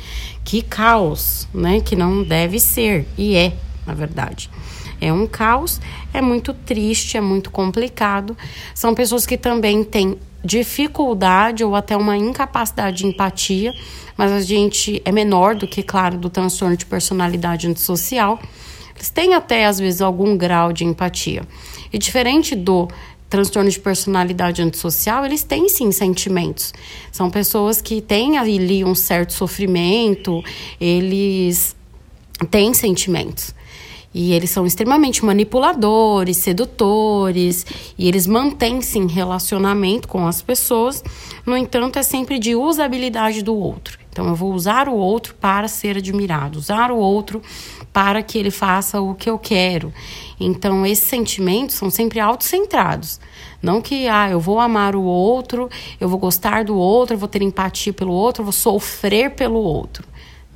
Que 0.44 0.62
caos, 0.62 1.46
né? 1.52 1.80
Que 1.80 1.94
não 1.94 2.22
deve 2.22 2.58
ser 2.58 3.06
e 3.16 3.36
é, 3.36 3.52
na 3.86 3.94
verdade. 3.94 4.50
É 5.00 5.12
um 5.12 5.26
caos, 5.26 5.80
é 6.12 6.20
muito 6.20 6.52
triste, 6.52 7.16
é 7.16 7.20
muito 7.20 7.50
complicado. 7.50 8.36
São 8.74 8.94
pessoas 8.94 9.24
que 9.26 9.36
também 9.36 9.84
têm 9.84 10.18
dificuldade 10.44 11.64
ou 11.64 11.74
até 11.74 11.96
uma 11.96 12.16
incapacidade 12.16 12.98
de 12.98 13.06
empatia, 13.06 13.74
mas 14.16 14.32
a 14.32 14.40
gente 14.40 15.00
é 15.04 15.12
menor 15.12 15.54
do 15.54 15.66
que, 15.66 15.82
claro, 15.82 16.16
do 16.16 16.30
transtorno 16.30 16.76
de 16.76 16.86
personalidade 16.86 17.68
antissocial. 17.68 18.40
Eles 18.94 19.10
têm 19.10 19.34
até, 19.34 19.66
às 19.66 19.78
vezes, 19.78 20.00
algum 20.00 20.36
grau 20.36 20.72
de 20.72 20.84
empatia. 20.84 21.42
E 21.92 21.98
diferente 21.98 22.56
do 22.56 22.88
transtorno 23.28 23.70
de 23.70 23.78
personalidade 23.78 24.62
antissocial, 24.62 25.24
eles 25.24 25.42
têm 25.42 25.68
sim 25.68 25.92
sentimentos. 25.92 26.72
São 27.12 27.30
pessoas 27.30 27.80
que 27.80 28.00
têm 28.00 28.38
ali 28.38 28.84
um 28.84 28.94
certo 28.94 29.32
sofrimento, 29.32 30.42
eles 30.80 31.76
têm 32.50 32.72
sentimentos. 32.72 33.54
E 34.14 34.32
eles 34.32 34.50
são 34.50 34.66
extremamente 34.66 35.24
manipuladores, 35.24 36.38
sedutores, 36.38 37.66
e 37.98 38.08
eles 38.08 38.26
mantêm 38.26 38.80
sim 38.80 39.06
relacionamento 39.06 40.08
com 40.08 40.26
as 40.26 40.40
pessoas. 40.40 41.04
No 41.44 41.56
entanto, 41.56 41.98
é 41.98 42.02
sempre 42.02 42.38
de 42.38 42.56
usabilidade 42.56 43.42
do 43.42 43.54
outro. 43.54 43.97
Então, 44.18 44.26
eu 44.26 44.34
vou 44.34 44.52
usar 44.52 44.88
o 44.88 44.96
outro 44.96 45.32
para 45.36 45.68
ser 45.68 45.96
admirado, 45.96 46.58
usar 46.58 46.90
o 46.90 46.96
outro 46.96 47.40
para 47.92 48.20
que 48.20 48.36
ele 48.36 48.50
faça 48.50 49.00
o 49.00 49.14
que 49.14 49.30
eu 49.30 49.38
quero. 49.38 49.94
Então, 50.40 50.84
esses 50.84 51.06
sentimentos 51.06 51.76
são 51.76 51.88
sempre 51.88 52.18
autocentrados. 52.18 53.20
Não 53.62 53.80
que, 53.80 54.08
ah, 54.08 54.28
eu 54.28 54.40
vou 54.40 54.58
amar 54.58 54.96
o 54.96 55.04
outro, 55.04 55.70
eu 56.00 56.08
vou 56.08 56.18
gostar 56.18 56.64
do 56.64 56.76
outro, 56.76 57.14
eu 57.14 57.18
vou 57.18 57.28
ter 57.28 57.42
empatia 57.42 57.92
pelo 57.92 58.12
outro, 58.12 58.40
eu 58.40 58.46
vou 58.46 58.52
sofrer 58.52 59.36
pelo 59.36 59.60
outro. 59.60 60.04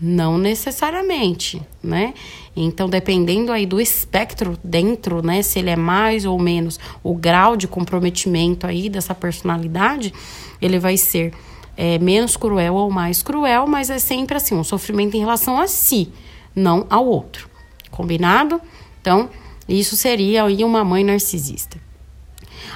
Não 0.00 0.36
necessariamente, 0.36 1.62
né? 1.80 2.14
Então, 2.56 2.88
dependendo 2.88 3.52
aí 3.52 3.64
do 3.64 3.80
espectro 3.80 4.58
dentro, 4.64 5.24
né, 5.24 5.40
se 5.42 5.60
ele 5.60 5.70
é 5.70 5.76
mais 5.76 6.24
ou 6.24 6.36
menos 6.36 6.80
o 7.00 7.14
grau 7.14 7.56
de 7.56 7.68
comprometimento 7.68 8.66
aí 8.66 8.88
dessa 8.88 9.14
personalidade, 9.14 10.12
ele 10.60 10.80
vai 10.80 10.96
ser 10.96 11.32
é, 11.76 11.98
menos 11.98 12.36
cruel 12.36 12.74
ou 12.74 12.90
mais 12.90 13.22
cruel, 13.22 13.66
mas 13.66 13.90
é 13.90 13.98
sempre 13.98 14.36
assim, 14.36 14.54
um 14.54 14.64
sofrimento 14.64 15.16
em 15.16 15.20
relação 15.20 15.58
a 15.58 15.66
si, 15.66 16.12
não 16.54 16.86
ao 16.90 17.06
outro. 17.06 17.48
Combinado? 17.90 18.60
Então, 19.00 19.28
isso 19.68 19.96
seria 19.96 20.44
aí 20.44 20.64
uma 20.64 20.84
mãe 20.84 21.04
narcisista. 21.04 21.80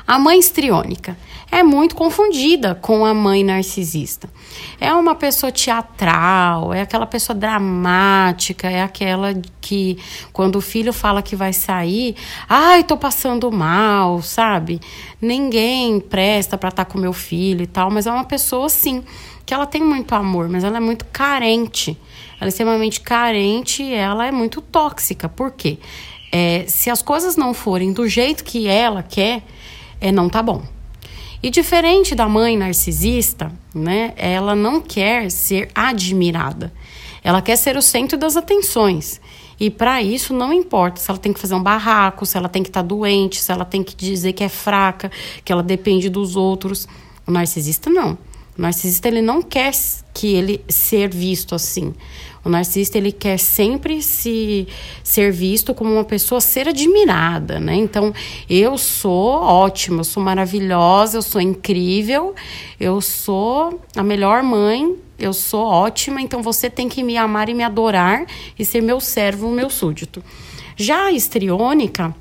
A 0.06 0.18
mãe 0.18 0.38
estriônica 0.38 1.16
é 1.56 1.62
muito 1.62 1.96
confundida 1.96 2.74
com 2.74 3.06
a 3.06 3.14
mãe 3.14 3.42
narcisista. 3.42 4.28
É 4.78 4.92
uma 4.92 5.14
pessoa 5.14 5.50
teatral, 5.50 6.74
é 6.74 6.82
aquela 6.82 7.06
pessoa 7.06 7.34
dramática, 7.34 8.70
é 8.70 8.82
aquela 8.82 9.32
que 9.58 9.98
quando 10.34 10.56
o 10.56 10.60
filho 10.60 10.92
fala 10.92 11.22
que 11.22 11.34
vai 11.34 11.54
sair, 11.54 12.14
ai, 12.46 12.84
tô 12.84 12.98
passando 12.98 13.50
mal, 13.50 14.20
sabe? 14.20 14.80
Ninguém 15.18 15.98
presta 15.98 16.58
para 16.58 16.68
estar 16.68 16.84
tá 16.84 16.90
com 16.92 16.98
meu 16.98 17.14
filho 17.14 17.62
e 17.62 17.66
tal, 17.66 17.90
mas 17.90 18.06
é 18.06 18.12
uma 18.12 18.24
pessoa 18.24 18.68
sim, 18.68 19.02
que 19.46 19.54
ela 19.54 19.64
tem 19.64 19.82
muito 19.82 20.14
amor, 20.14 20.50
mas 20.50 20.62
ela 20.62 20.76
é 20.76 20.80
muito 20.80 21.06
carente. 21.06 21.98
Ela 22.38 22.48
é 22.48 22.50
extremamente 22.50 23.00
carente 23.00 23.82
e 23.82 23.94
ela 23.94 24.26
é 24.26 24.30
muito 24.30 24.60
tóxica. 24.60 25.26
Por 25.26 25.52
quê? 25.52 25.78
É, 26.30 26.66
se 26.68 26.90
as 26.90 27.00
coisas 27.00 27.34
não 27.34 27.54
forem 27.54 27.94
do 27.94 28.06
jeito 28.06 28.44
que 28.44 28.68
ela 28.68 29.02
quer, 29.02 29.42
é 29.98 30.12
não 30.12 30.28
tá 30.28 30.42
bom. 30.42 30.75
E 31.42 31.50
diferente 31.50 32.14
da 32.14 32.28
mãe 32.28 32.56
narcisista, 32.56 33.52
né, 33.74 34.12
ela 34.16 34.54
não 34.54 34.80
quer 34.80 35.30
ser 35.30 35.68
admirada. 35.74 36.72
Ela 37.22 37.42
quer 37.42 37.56
ser 37.56 37.76
o 37.76 37.82
centro 37.82 38.16
das 38.16 38.36
atenções. 38.36 39.20
E 39.58 39.70
para 39.70 40.02
isso 40.02 40.34
não 40.34 40.52
importa 40.52 41.00
se 41.00 41.10
ela 41.10 41.18
tem 41.18 41.32
que 41.32 41.40
fazer 41.40 41.54
um 41.54 41.62
barraco, 41.62 42.26
se 42.26 42.36
ela 42.36 42.48
tem 42.48 42.62
que 42.62 42.68
estar 42.68 42.82
tá 42.82 42.86
doente, 42.86 43.40
se 43.40 43.50
ela 43.50 43.64
tem 43.64 43.82
que 43.82 43.96
dizer 43.96 44.32
que 44.32 44.44
é 44.44 44.48
fraca, 44.48 45.10
que 45.44 45.50
ela 45.50 45.62
depende 45.62 46.08
dos 46.08 46.36
outros. 46.36 46.86
O 47.26 47.30
narcisista 47.30 47.88
não. 47.88 48.18
O 48.56 48.62
narcisista 48.62 49.08
ele 49.08 49.22
não 49.22 49.42
quer 49.42 49.72
que 50.14 50.34
ele 50.34 50.64
ser 50.68 51.08
visto 51.08 51.54
assim. 51.54 51.94
O 52.46 52.48
narcisista 52.48 52.96
ele 52.96 53.10
quer 53.10 53.40
sempre 53.40 54.00
se 54.00 54.68
ser 55.02 55.32
visto 55.32 55.74
como 55.74 55.92
uma 55.92 56.04
pessoa 56.04 56.40
ser 56.40 56.68
admirada, 56.68 57.58
né? 57.58 57.74
Então, 57.74 58.14
eu 58.48 58.78
sou 58.78 59.42
ótima, 59.42 59.98
eu 59.98 60.04
sou 60.04 60.22
maravilhosa, 60.22 61.18
eu 61.18 61.22
sou 61.22 61.40
incrível, 61.40 62.36
eu 62.78 63.00
sou 63.00 63.80
a 63.96 64.02
melhor 64.04 64.44
mãe, 64.44 64.94
eu 65.18 65.32
sou 65.32 65.66
ótima, 65.66 66.20
então 66.20 66.40
você 66.40 66.70
tem 66.70 66.88
que 66.88 67.02
me 67.02 67.16
amar 67.16 67.48
e 67.48 67.54
me 67.54 67.64
adorar 67.64 68.24
e 68.56 68.64
ser 68.64 68.80
meu 68.80 69.00
servo, 69.00 69.50
meu 69.50 69.68
súdito. 69.68 70.22
Já 70.76 71.06
a 71.06 71.12
estriônica, 71.12 72.14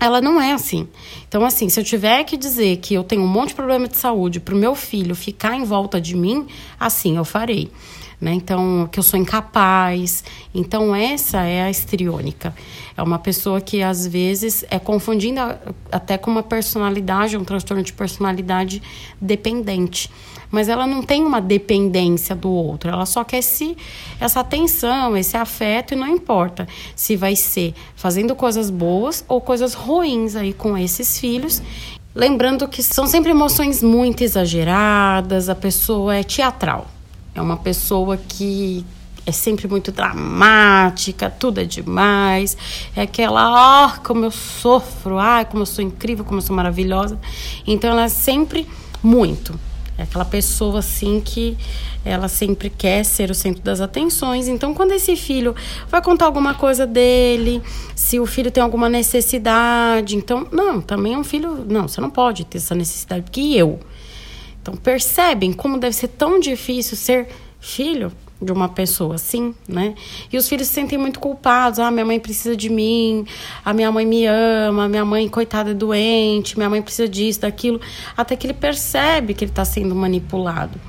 ela 0.00 0.20
não 0.20 0.40
é 0.40 0.52
assim. 0.52 0.88
Então, 1.28 1.44
assim, 1.44 1.68
se 1.68 1.78
eu 1.78 1.84
tiver 1.84 2.24
que 2.24 2.36
dizer 2.38 2.78
que 2.78 2.94
eu 2.94 3.04
tenho 3.04 3.22
um 3.22 3.28
monte 3.28 3.50
de 3.50 3.54
problema 3.54 3.86
de 3.86 3.98
saúde 3.98 4.40
para 4.40 4.54
o 4.54 4.58
meu 4.58 4.74
filho 4.74 5.14
ficar 5.14 5.54
em 5.54 5.64
volta 5.64 6.00
de 6.00 6.16
mim, 6.16 6.46
assim 6.78 7.18
eu 7.18 7.24
farei. 7.24 7.70
Né? 8.18 8.32
Então, 8.32 8.88
que 8.90 8.98
eu 8.98 9.02
sou 9.02 9.18
incapaz. 9.18 10.24
Então, 10.54 10.94
essa 10.94 11.42
é 11.42 11.62
a 11.62 11.70
estriônica. 11.70 12.54
É 12.96 13.02
uma 13.02 13.18
pessoa 13.18 13.60
que 13.60 13.82
às 13.82 14.06
vezes 14.06 14.64
é 14.70 14.78
confundida 14.78 15.60
até 15.92 16.18
com 16.18 16.30
uma 16.30 16.42
personalidade, 16.42 17.36
um 17.36 17.44
transtorno 17.44 17.82
de 17.82 17.92
personalidade 17.92 18.82
dependente. 19.20 20.10
Mas 20.50 20.68
ela 20.68 20.86
não 20.86 21.02
tem 21.02 21.24
uma 21.24 21.40
dependência 21.40 22.34
do 22.34 22.50
outro, 22.50 22.90
ela 22.90 23.06
só 23.06 23.22
quer 23.22 23.42
se 23.42 23.76
essa 24.18 24.40
atenção, 24.40 25.16
esse 25.16 25.36
afeto, 25.36 25.94
e 25.94 25.96
não 25.96 26.08
importa 26.08 26.66
se 26.96 27.16
vai 27.16 27.36
ser 27.36 27.74
fazendo 27.94 28.34
coisas 28.34 28.68
boas 28.68 29.24
ou 29.28 29.40
coisas 29.40 29.74
ruins 29.74 30.34
aí 30.34 30.52
com 30.52 30.76
esses 30.76 31.18
filhos. 31.18 31.62
Lembrando 32.12 32.66
que 32.66 32.82
são 32.82 33.06
sempre 33.06 33.30
emoções 33.30 33.82
muito 33.82 34.22
exageradas, 34.24 35.48
a 35.48 35.54
pessoa 35.54 36.16
é 36.16 36.24
teatral. 36.24 36.88
É 37.34 37.40
uma 37.40 37.56
pessoa 37.56 38.16
que 38.16 38.84
é 39.24 39.32
sempre 39.32 39.68
muito 39.68 39.92
dramática, 39.92 41.30
tudo 41.30 41.60
é 41.60 41.64
demais. 41.64 42.56
É 42.96 43.02
aquela, 43.02 43.84
ah, 43.84 43.98
como 43.98 44.24
eu 44.24 44.30
sofro, 44.32 45.18
ah, 45.18 45.44
como 45.44 45.62
eu 45.62 45.66
sou 45.66 45.84
incrível, 45.84 46.24
como 46.24 46.38
eu 46.38 46.42
sou 46.42 46.56
maravilhosa. 46.56 47.18
Então 47.64 47.90
ela 47.90 48.04
é 48.04 48.08
sempre 48.08 48.66
muito. 49.02 49.58
É 50.00 50.04
aquela 50.04 50.24
pessoa 50.24 50.78
assim 50.78 51.20
que 51.20 51.58
ela 52.02 52.26
sempre 52.26 52.70
quer 52.70 53.04
ser 53.04 53.30
o 53.30 53.34
centro 53.34 53.62
das 53.62 53.82
atenções. 53.82 54.48
Então, 54.48 54.72
quando 54.72 54.92
esse 54.92 55.14
filho 55.14 55.54
vai 55.88 56.00
contar 56.00 56.24
alguma 56.24 56.54
coisa 56.54 56.86
dele, 56.86 57.62
se 57.94 58.18
o 58.18 58.24
filho 58.24 58.50
tem 58.50 58.62
alguma 58.62 58.88
necessidade, 58.88 60.16
então, 60.16 60.46
não, 60.50 60.80
também 60.80 61.12
é 61.12 61.18
um 61.18 61.24
filho, 61.24 61.66
não, 61.68 61.86
você 61.86 62.00
não 62.00 62.08
pode 62.08 62.46
ter 62.46 62.56
essa 62.56 62.74
necessidade, 62.74 63.24
porque 63.24 63.42
eu. 63.42 63.78
Então, 64.62 64.74
percebem 64.74 65.52
como 65.52 65.78
deve 65.78 65.94
ser 65.94 66.08
tão 66.08 66.40
difícil 66.40 66.96
ser 66.96 67.28
filho 67.60 68.10
de 68.40 68.52
uma 68.52 68.68
pessoa 68.68 69.16
assim, 69.16 69.54
né? 69.68 69.94
E 70.32 70.36
os 70.36 70.48
filhos 70.48 70.66
se 70.66 70.74
sentem 70.74 70.98
muito 70.98 71.20
culpados. 71.20 71.78
Ah, 71.78 71.90
minha 71.90 72.04
mãe 72.04 72.18
precisa 72.18 72.56
de 72.56 72.70
mim, 72.70 73.26
a 73.64 73.72
minha 73.72 73.92
mãe 73.92 74.06
me 74.06 74.26
ama, 74.26 74.88
minha 74.88 75.04
mãe, 75.04 75.28
coitada, 75.28 75.72
é 75.72 75.74
doente, 75.74 76.56
minha 76.56 76.70
mãe 76.70 76.80
precisa 76.80 77.08
disso, 77.08 77.42
daquilo. 77.42 77.80
Até 78.16 78.36
que 78.36 78.46
ele 78.46 78.54
percebe 78.54 79.34
que 79.34 79.44
ele 79.44 79.52
está 79.52 79.64
sendo 79.64 79.94
manipulado. 79.94 80.80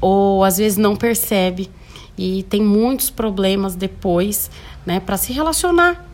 Ou 0.00 0.42
às 0.44 0.58
vezes 0.58 0.78
não 0.78 0.96
percebe 0.96 1.70
e 2.18 2.42
tem 2.44 2.62
muitos 2.62 3.10
problemas 3.10 3.74
depois, 3.74 4.50
né, 4.84 5.00
para 5.00 5.16
se 5.16 5.32
relacionar 5.32 6.04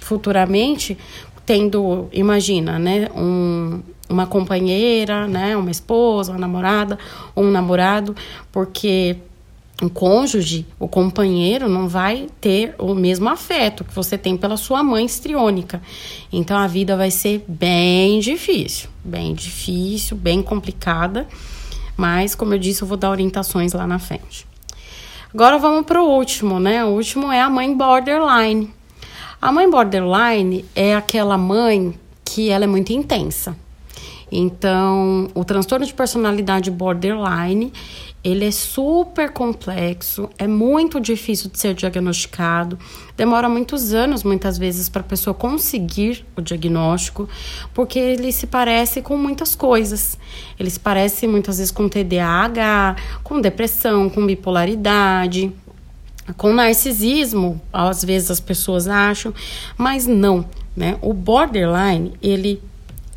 futuramente, 0.00 0.96
tendo, 1.44 2.08
imagina, 2.12 2.78
né, 2.78 3.08
um, 3.16 3.80
uma 4.08 4.26
companheira, 4.26 5.26
né, 5.26 5.56
uma 5.56 5.70
esposa, 5.70 6.32
uma 6.32 6.38
namorada 6.38 6.98
um 7.36 7.50
namorado, 7.50 8.14
porque 8.52 9.16
o 9.80 9.88
cônjuge, 9.88 10.66
o 10.78 10.88
companheiro, 10.88 11.68
não 11.68 11.88
vai 11.88 12.26
ter 12.40 12.74
o 12.78 12.94
mesmo 12.94 13.28
afeto 13.28 13.84
que 13.84 13.94
você 13.94 14.18
tem 14.18 14.36
pela 14.36 14.56
sua 14.56 14.82
mãe 14.82 15.04
estriônica. 15.04 15.80
Então 16.32 16.56
a 16.56 16.66
vida 16.66 16.96
vai 16.96 17.10
ser 17.10 17.44
bem 17.46 18.18
difícil, 18.18 18.88
bem 19.04 19.34
difícil, 19.34 20.16
bem 20.16 20.42
complicada. 20.42 21.28
Mas, 21.96 22.34
como 22.34 22.54
eu 22.54 22.58
disse, 22.58 22.82
eu 22.82 22.88
vou 22.88 22.96
dar 22.96 23.10
orientações 23.10 23.72
lá 23.72 23.86
na 23.86 23.98
frente. 23.98 24.46
Agora 25.32 25.58
vamos 25.58 25.84
para 25.84 26.02
o 26.02 26.08
último, 26.08 26.58
né? 26.58 26.84
O 26.84 26.88
último 26.88 27.30
é 27.30 27.40
a 27.40 27.50
mãe 27.50 27.76
borderline. 27.76 28.72
A 29.40 29.52
mãe 29.52 29.68
borderline 29.70 30.64
é 30.74 30.94
aquela 30.94 31.36
mãe 31.36 31.94
que 32.24 32.50
ela 32.50 32.64
é 32.64 32.66
muito 32.66 32.92
intensa. 32.92 33.56
Então, 34.30 35.28
o 35.34 35.44
transtorno 35.44 35.86
de 35.86 35.94
personalidade 35.94 36.70
borderline, 36.70 37.72
ele 38.22 38.44
é 38.44 38.50
super 38.50 39.30
complexo, 39.30 40.28
é 40.36 40.46
muito 40.46 41.00
difícil 41.00 41.48
de 41.48 41.58
ser 41.58 41.72
diagnosticado, 41.72 42.78
demora 43.16 43.48
muitos 43.48 43.94
anos, 43.94 44.22
muitas 44.24 44.58
vezes, 44.58 44.88
para 44.88 45.00
a 45.00 45.04
pessoa 45.04 45.32
conseguir 45.32 46.26
o 46.36 46.42
diagnóstico, 46.42 47.28
porque 47.72 47.98
ele 47.98 48.32
se 48.32 48.46
parece 48.46 49.00
com 49.00 49.16
muitas 49.16 49.54
coisas. 49.54 50.18
Ele 50.58 50.68
se 50.68 50.80
parece 50.80 51.26
muitas 51.26 51.58
vezes 51.58 51.70
com 51.70 51.88
TDAH, 51.88 52.96
com 53.22 53.40
depressão, 53.40 54.10
com 54.10 54.26
bipolaridade, 54.26 55.52
com 56.36 56.52
narcisismo, 56.52 57.60
às 57.72 58.04
vezes 58.04 58.30
as 58.30 58.40
pessoas 58.40 58.88
acham, 58.88 59.32
mas 59.76 60.06
não, 60.06 60.44
né? 60.76 60.98
O 61.00 61.14
borderline, 61.14 62.12
ele 62.20 62.60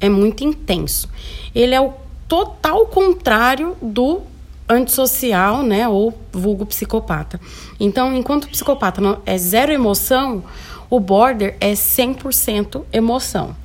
é 0.02 0.10
muito 0.10 0.44
intenso. 0.44 1.08
Ele 1.56 1.74
é 1.74 1.80
o 1.80 1.94
total 2.28 2.86
contrário 2.88 3.78
do 3.82 4.22
antissocial, 4.68 5.64
né, 5.64 5.88
ou 5.88 6.18
vulgo 6.32 6.66
psicopata. 6.66 7.40
Então, 7.80 8.16
enquanto 8.16 8.46
o 8.46 8.50
psicopata 8.50 9.02
é 9.26 9.38
zero 9.38 9.72
emoção, 9.72 10.44
o 10.90 11.00
border 11.00 11.56
é 11.60 11.74
100% 11.74 12.84
emoção. 12.92 13.56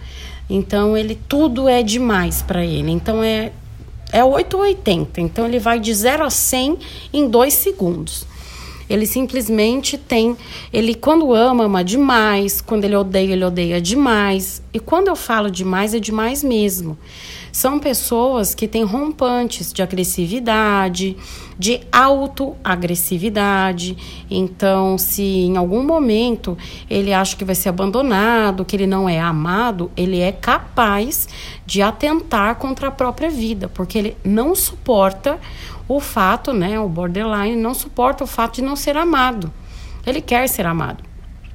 Então, 0.48 0.96
ele 0.96 1.18
tudo 1.28 1.68
é 1.68 1.82
demais 1.82 2.42
para 2.42 2.64
ele. 2.64 2.90
Então, 2.90 3.22
é 3.22 3.52
é 4.12 4.24
8 4.24 4.56
ou 4.56 4.62
80. 4.62 5.20
Então, 5.20 5.46
ele 5.46 5.58
vai 5.58 5.80
de 5.80 5.92
0 5.92 6.24
a 6.24 6.30
100 6.30 6.78
em 7.12 7.28
2 7.28 7.52
segundos. 7.52 8.26
Ele 8.88 9.06
simplesmente 9.06 9.98
tem. 9.98 10.36
Ele, 10.72 10.94
quando 10.94 11.32
ama, 11.32 11.64
ama 11.64 11.82
demais. 11.82 12.60
Quando 12.60 12.84
ele 12.84 12.96
odeia, 12.96 13.32
ele 13.32 13.44
odeia 13.44 13.80
demais. 13.80 14.62
E 14.72 14.78
quando 14.78 15.08
eu 15.08 15.16
falo 15.16 15.50
demais, 15.50 15.94
é 15.94 15.98
demais 15.98 16.42
mesmo. 16.44 16.96
São 17.52 17.78
pessoas 17.78 18.54
que 18.54 18.68
têm 18.68 18.84
rompantes 18.84 19.72
de 19.72 19.82
agressividade, 19.82 21.16
de 21.58 21.80
autoagressividade. 21.90 23.96
Então, 24.30 24.98
se 24.98 25.22
em 25.22 25.56
algum 25.56 25.82
momento 25.82 26.56
ele 26.88 27.12
acha 27.12 27.36
que 27.36 27.44
vai 27.44 27.54
ser 27.54 27.70
abandonado, 27.70 28.64
que 28.64 28.76
ele 28.76 28.86
não 28.86 29.08
é 29.08 29.18
amado, 29.18 29.90
ele 29.96 30.20
é 30.20 30.32
capaz 30.32 31.28
de 31.64 31.82
atentar 31.82 32.56
contra 32.56 32.88
a 32.88 32.90
própria 32.90 33.30
vida, 33.30 33.68
porque 33.68 33.98
ele 33.98 34.16
não 34.24 34.54
suporta 34.54 35.38
o 35.88 36.00
fato, 36.00 36.52
né, 36.52 36.80
o 36.80 36.88
borderline 36.88 37.56
não 37.56 37.72
suporta 37.72 38.24
o 38.24 38.26
fato 38.26 38.56
de 38.56 38.62
não 38.62 38.74
ser 38.74 38.96
amado. 38.96 39.52
Ele 40.04 40.20
quer 40.20 40.48
ser 40.48 40.66
amado. 40.66 41.02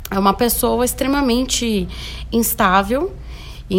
É 0.10 0.20
uma 0.20 0.34
pessoa 0.34 0.84
extremamente 0.84 1.88
instável, 2.32 3.14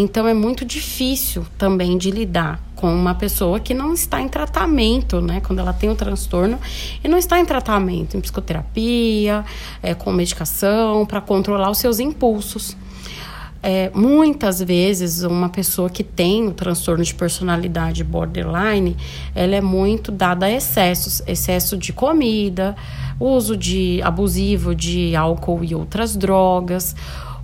então 0.01 0.27
é 0.27 0.35
muito 0.35 0.65
difícil 0.65 1.45
também 1.59 1.99
de 1.99 2.11
lidar 2.11 2.61
com 2.75 2.93
uma 2.93 3.15
pessoa 3.15 3.61
que 3.61 3.75
não 3.75 3.93
está 3.93 4.21
em 4.21 4.29
tratamento, 4.29 5.21
né? 5.21 5.41
Quando 5.41 5.61
ela 5.61 5.73
tem 5.73 5.89
o 5.89 5.93
um 5.93 5.95
transtorno 5.95 6.59
e 7.05 7.07
não 7.07 7.19
está 7.19 7.39
em 7.39 7.45
tratamento, 7.45 8.17
em 8.17 8.21
psicoterapia, 8.21 9.45
é, 9.83 9.95
com 9.95 10.11
medicação, 10.11 11.07
para 11.07 11.21
controlar 11.21 11.71
os 11.71 11.79
seus 11.79 12.01
impulsos. 12.01 12.77
É, 13.63 13.93
muitas 13.95 14.61
vezes 14.61 15.23
uma 15.23 15.49
pessoa 15.49 15.89
que 15.89 16.03
tem 16.03 16.49
o 16.49 16.53
transtorno 16.53 17.05
de 17.05 17.15
personalidade 17.15 18.03
borderline, 18.03 18.97
ela 19.33 19.55
é 19.55 19.61
muito 19.61 20.11
dada 20.11 20.47
a 20.47 20.51
excessos, 20.51 21.23
excesso 21.27 21.77
de 21.77 21.93
comida, 21.93 22.75
uso 23.21 23.57
de 23.57 24.03
abusivo 24.03 24.75
de 24.75 25.15
álcool 25.15 25.63
e 25.63 25.73
outras 25.73 26.17
drogas, 26.17 26.97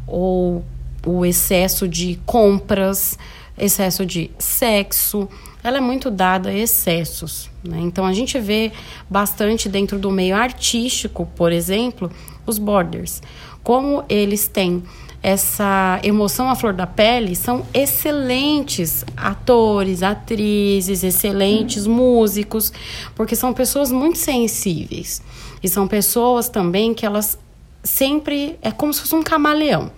ou 0.04 0.64
o 1.06 1.24
excesso 1.24 1.86
de 1.86 2.18
compras, 2.26 3.18
excesso 3.56 4.04
de 4.04 4.30
sexo. 4.38 5.28
Ela 5.62 5.78
é 5.78 5.80
muito 5.80 6.10
dada 6.10 6.50
a 6.50 6.54
excessos. 6.54 7.50
Né? 7.62 7.78
Então 7.80 8.06
a 8.06 8.12
gente 8.12 8.38
vê 8.38 8.72
bastante 9.08 9.68
dentro 9.68 9.98
do 9.98 10.10
meio 10.10 10.36
artístico, 10.36 11.28
por 11.34 11.52
exemplo, 11.52 12.10
os 12.46 12.58
borders. 12.58 13.22
Como 13.62 14.04
eles 14.08 14.48
têm 14.48 14.82
essa 15.22 15.98
emoção 16.04 16.48
à 16.48 16.54
flor 16.54 16.72
da 16.72 16.86
pele 16.86 17.34
são 17.34 17.66
excelentes 17.74 19.04
atores, 19.16 20.02
atrizes, 20.02 21.02
excelentes 21.02 21.86
músicos, 21.86 22.72
porque 23.16 23.34
são 23.34 23.52
pessoas 23.52 23.90
muito 23.90 24.18
sensíveis. 24.18 25.20
E 25.62 25.68
são 25.68 25.88
pessoas 25.88 26.48
também 26.48 26.94
que 26.94 27.04
elas 27.04 27.36
sempre 27.82 28.56
é 28.62 28.70
como 28.70 28.92
se 28.92 29.00
fosse 29.00 29.14
um 29.14 29.22
camaleão. 29.22 29.90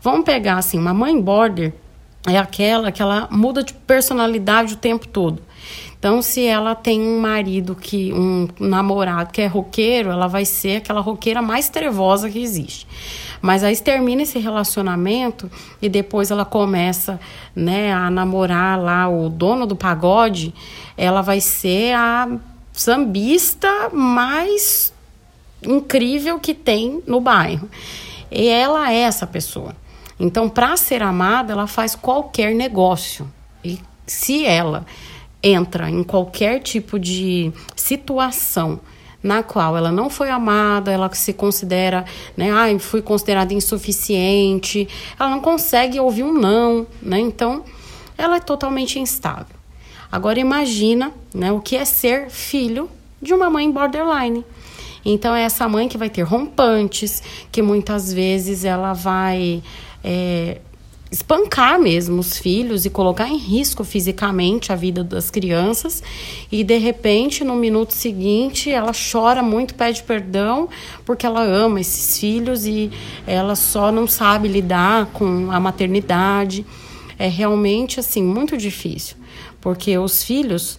Vamos 0.00 0.24
pegar 0.24 0.58
assim, 0.58 0.78
uma 0.78 0.94
mãe 0.94 1.20
border 1.20 1.72
é 2.26 2.38
aquela 2.38 2.92
que 2.92 3.00
ela 3.00 3.28
muda 3.30 3.62
de 3.62 3.72
personalidade 3.72 4.74
o 4.74 4.76
tempo 4.76 5.06
todo. 5.06 5.42
Então, 5.98 6.22
se 6.22 6.44
ela 6.44 6.76
tem 6.76 7.02
um 7.02 7.20
marido 7.20 7.74
que 7.74 8.12
um 8.12 8.48
namorado 8.60 9.32
que 9.32 9.42
é 9.42 9.46
roqueiro, 9.46 10.10
ela 10.10 10.28
vai 10.28 10.44
ser 10.44 10.76
aquela 10.76 11.00
roqueira 11.00 11.42
mais 11.42 11.68
trevosa 11.68 12.30
que 12.30 12.40
existe. 12.40 12.86
Mas 13.42 13.64
aí 13.64 13.76
termina 13.76 14.22
esse 14.22 14.38
relacionamento 14.38 15.50
e 15.82 15.88
depois 15.88 16.30
ela 16.30 16.44
começa, 16.44 17.18
né, 17.54 17.92
a 17.92 18.10
namorar 18.10 18.80
lá 18.80 19.08
o 19.08 19.28
dono 19.28 19.66
do 19.66 19.74
pagode, 19.74 20.54
ela 20.96 21.20
vai 21.20 21.40
ser 21.40 21.94
a 21.94 22.28
sambista 22.72 23.90
mais 23.92 24.92
incrível 25.60 26.38
que 26.38 26.54
tem 26.54 27.02
no 27.06 27.20
bairro. 27.20 27.68
E 28.30 28.46
ela 28.46 28.92
é 28.92 28.98
essa 28.98 29.26
pessoa. 29.26 29.74
Então, 30.18 30.48
para 30.48 30.76
ser 30.76 31.02
amada, 31.02 31.52
ela 31.52 31.66
faz 31.66 31.94
qualquer 31.94 32.54
negócio. 32.54 33.30
E 33.64 33.78
se 34.06 34.44
ela 34.44 34.84
entra 35.42 35.88
em 35.88 36.02
qualquer 36.02 36.60
tipo 36.60 36.98
de 36.98 37.52
situação 37.76 38.80
na 39.22 39.42
qual 39.42 39.76
ela 39.76 39.90
não 39.90 40.08
foi 40.08 40.30
amada, 40.30 40.92
ela 40.92 41.12
se 41.12 41.32
considera, 41.32 42.04
né, 42.36 42.50
ah, 42.52 42.78
fui 42.78 43.02
considerada 43.02 43.52
insuficiente, 43.52 44.88
ela 45.18 45.30
não 45.30 45.40
consegue 45.40 45.98
ouvir 45.98 46.22
um 46.22 46.32
não, 46.32 46.86
né? 47.02 47.18
Então, 47.18 47.64
ela 48.16 48.36
é 48.36 48.40
totalmente 48.40 48.98
instável. 48.98 49.56
Agora 50.10 50.38
imagina, 50.38 51.12
né, 51.34 51.52
o 51.52 51.60
que 51.60 51.76
é 51.76 51.84
ser 51.84 52.30
filho 52.30 52.88
de 53.20 53.34
uma 53.34 53.50
mãe 53.50 53.70
borderline. 53.70 54.44
Então 55.04 55.34
é 55.34 55.42
essa 55.42 55.68
mãe 55.68 55.88
que 55.88 55.98
vai 55.98 56.10
ter 56.10 56.22
rompantes, 56.22 57.22
que 57.50 57.62
muitas 57.62 58.12
vezes 58.12 58.64
ela 58.64 58.92
vai 58.92 59.62
é, 60.02 60.60
espancar 61.10 61.78
mesmo 61.78 62.20
os 62.20 62.36
filhos 62.36 62.84
e 62.84 62.90
colocar 62.90 63.28
em 63.28 63.36
risco 63.36 63.82
fisicamente 63.82 64.72
a 64.72 64.76
vida 64.76 65.02
das 65.02 65.30
crianças. 65.30 66.02
E 66.52 66.62
de 66.62 66.76
repente 66.78 67.44
no 67.44 67.56
minuto 67.56 67.92
seguinte 67.92 68.70
ela 68.70 68.92
chora 68.92 69.42
muito 69.42 69.74
pede 69.74 70.02
perdão 70.02 70.68
porque 71.04 71.24
ela 71.24 71.42
ama 71.42 71.80
esses 71.80 72.18
filhos 72.18 72.66
e 72.66 72.90
ela 73.26 73.56
só 73.56 73.90
não 73.90 74.06
sabe 74.06 74.48
lidar 74.48 75.06
com 75.06 75.50
a 75.50 75.58
maternidade. 75.58 76.64
É 77.18 77.28
realmente 77.28 77.98
assim 77.98 78.22
muito 78.22 78.56
difícil 78.56 79.16
porque 79.60 79.98
os 79.98 80.22
filhos 80.22 80.78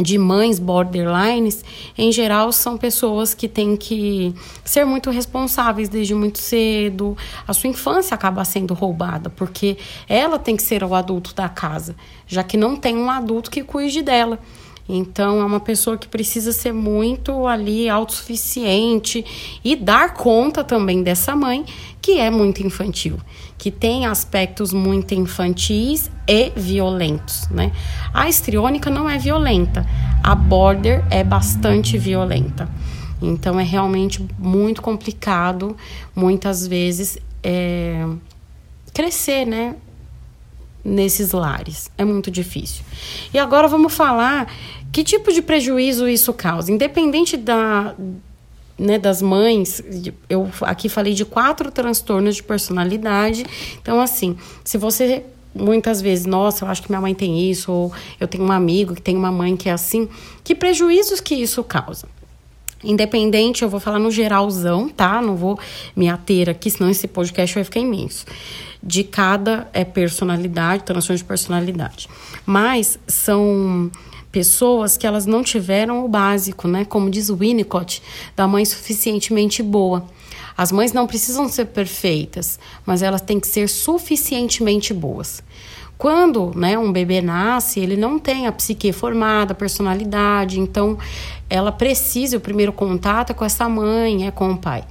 de 0.00 0.18
mães 0.18 0.58
borderlines, 0.58 1.64
em 1.96 2.12
geral, 2.12 2.52
são 2.52 2.76
pessoas 2.76 3.32
que 3.34 3.48
têm 3.48 3.76
que 3.76 4.34
ser 4.64 4.84
muito 4.84 5.10
responsáveis 5.10 5.88
desde 5.88 6.14
muito 6.14 6.38
cedo. 6.38 7.16
A 7.46 7.52
sua 7.54 7.70
infância 7.70 8.14
acaba 8.14 8.44
sendo 8.44 8.74
roubada, 8.74 9.30
porque 9.30 9.78
ela 10.08 10.38
tem 10.38 10.56
que 10.56 10.62
ser 10.62 10.84
o 10.84 10.94
adulto 10.94 11.34
da 11.34 11.48
casa, 11.48 11.96
já 12.26 12.42
que 12.42 12.56
não 12.56 12.76
tem 12.76 12.96
um 12.96 13.10
adulto 13.10 13.50
que 13.50 13.62
cuide 13.62 14.02
dela. 14.02 14.38
Então, 14.88 15.40
é 15.40 15.44
uma 15.44 15.58
pessoa 15.58 15.98
que 15.98 16.06
precisa 16.06 16.52
ser 16.52 16.72
muito 16.72 17.46
ali 17.46 17.88
autossuficiente 17.88 19.24
e 19.64 19.74
dar 19.74 20.14
conta 20.14 20.62
também 20.62 21.02
dessa 21.02 21.34
mãe, 21.34 21.64
que 22.00 22.18
é 22.20 22.30
muito 22.30 22.64
infantil, 22.64 23.18
que 23.58 23.70
tem 23.70 24.06
aspectos 24.06 24.72
muito 24.72 25.12
infantis 25.12 26.08
e 26.28 26.52
violentos, 26.54 27.48
né? 27.50 27.72
A 28.14 28.28
estriônica 28.28 28.88
não 28.88 29.10
é 29.10 29.18
violenta, 29.18 29.84
a 30.22 30.34
border 30.34 31.04
é 31.10 31.24
bastante 31.24 31.98
violenta. 31.98 32.68
Então, 33.20 33.58
é 33.58 33.64
realmente 33.64 34.24
muito 34.38 34.80
complicado, 34.80 35.76
muitas 36.14 36.66
vezes, 36.66 37.18
é, 37.42 38.06
crescer, 38.92 39.46
né? 39.46 39.74
nesses 40.86 41.32
lares. 41.32 41.90
É 41.98 42.04
muito 42.04 42.30
difícil. 42.30 42.84
E 43.34 43.38
agora 43.38 43.66
vamos 43.66 43.92
falar 43.92 44.46
que 44.92 45.04
tipo 45.04 45.32
de 45.32 45.42
prejuízo 45.42 46.08
isso 46.08 46.32
causa. 46.32 46.72
Independente 46.72 47.36
da, 47.36 47.94
né, 48.78 48.98
das 48.98 49.22
mães, 49.22 49.82
eu 50.28 50.48
aqui 50.62 50.88
falei 50.88 51.14
de 51.14 51.24
quatro 51.24 51.70
transtornos 51.70 52.36
de 52.36 52.42
personalidade. 52.42 53.44
Então, 53.80 54.00
assim, 54.00 54.36
se 54.64 54.78
você 54.78 55.24
muitas 55.54 56.00
vezes, 56.02 56.26
nossa, 56.26 56.64
eu 56.64 56.68
acho 56.68 56.82
que 56.82 56.90
minha 56.90 57.00
mãe 57.00 57.14
tem 57.14 57.50
isso, 57.50 57.72
ou 57.72 57.92
eu 58.20 58.28
tenho 58.28 58.44
um 58.44 58.52
amigo 58.52 58.94
que 58.94 59.02
tem 59.02 59.16
uma 59.16 59.32
mãe 59.32 59.56
que 59.56 59.68
é 59.68 59.72
assim, 59.72 60.08
que 60.44 60.54
prejuízos 60.54 61.20
que 61.20 61.34
isso 61.34 61.64
causa? 61.64 62.06
Independente, 62.84 63.62
eu 63.62 63.68
vou 63.68 63.80
falar 63.80 63.98
no 63.98 64.10
geralzão, 64.10 64.88
tá? 64.88 65.20
Não 65.22 65.34
vou 65.34 65.58
me 65.94 66.08
ater 66.08 66.50
aqui, 66.50 66.70
senão 66.70 66.90
esse 66.90 67.08
podcast 67.08 67.54
vai 67.54 67.64
ficar 67.64 67.80
imenso. 67.80 68.26
De 68.82 69.02
cada 69.02 69.66
é, 69.72 69.84
personalidade, 69.84 70.84
transtorno 70.84 71.18
de 71.18 71.24
personalidade. 71.24 72.08
Mas 72.44 72.98
são 73.08 73.90
pessoas 74.36 74.98
que 74.98 75.06
elas 75.06 75.24
não 75.24 75.42
tiveram 75.42 76.04
o 76.04 76.08
básico, 76.08 76.68
né? 76.68 76.84
Como 76.84 77.08
diz 77.08 77.30
Winnicott, 77.30 78.02
da 78.36 78.46
mãe 78.46 78.66
suficientemente 78.66 79.62
boa. 79.62 80.04
As 80.54 80.70
mães 80.70 80.92
não 80.92 81.06
precisam 81.06 81.48
ser 81.48 81.64
perfeitas, 81.64 82.60
mas 82.84 83.00
elas 83.00 83.22
têm 83.22 83.40
que 83.40 83.46
ser 83.46 83.66
suficientemente 83.66 84.92
boas. 84.92 85.42
Quando 85.96 86.52
né, 86.54 86.76
um 86.76 86.92
bebê 86.92 87.22
nasce, 87.22 87.80
ele 87.80 87.96
não 87.96 88.18
tem 88.18 88.46
a 88.46 88.52
psique 88.52 88.92
formada, 88.92 89.52
a 89.52 89.56
personalidade, 89.56 90.60
então 90.60 90.98
ela 91.48 91.72
precisa, 91.72 92.36
o 92.36 92.40
primeiro 92.40 92.74
contato 92.74 93.30
é 93.30 93.34
com 93.34 93.42
essa 93.42 93.66
mãe, 93.70 94.26
é 94.26 94.30
com 94.30 94.50
o 94.50 94.58
pai. 94.58 94.84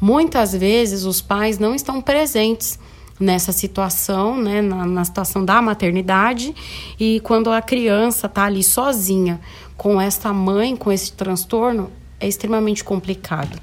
Muitas 0.00 0.52
vezes 0.52 1.02
os 1.02 1.20
pais 1.20 1.58
não 1.58 1.74
estão 1.74 2.00
presentes 2.00 2.78
nessa 3.18 3.52
situação, 3.52 4.36
né, 4.40 4.60
na, 4.60 4.86
na 4.86 5.04
situação 5.04 5.44
da 5.44 5.60
maternidade, 5.62 6.54
e 6.98 7.20
quando 7.20 7.50
a 7.50 7.62
criança 7.62 8.26
está 8.26 8.44
ali 8.44 8.62
sozinha 8.62 9.40
com 9.76 10.00
essa 10.00 10.32
mãe, 10.32 10.76
com 10.76 10.90
esse 10.90 11.12
transtorno, 11.12 11.90
é 12.18 12.28
extremamente 12.28 12.84
complicado. 12.84 13.60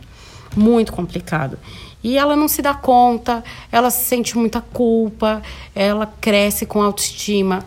Muito 0.56 0.92
complicado. 0.92 1.58
E 2.04 2.18
ela 2.18 2.36
não 2.36 2.48
se 2.48 2.62
dá 2.62 2.74
conta, 2.74 3.44
ela 3.72 3.90
sente 3.90 4.38
muita 4.38 4.62
culpa, 4.62 5.42
ela 5.76 6.06
cresce 6.06 6.66
com 6.66 6.82
autoestima 6.82 7.66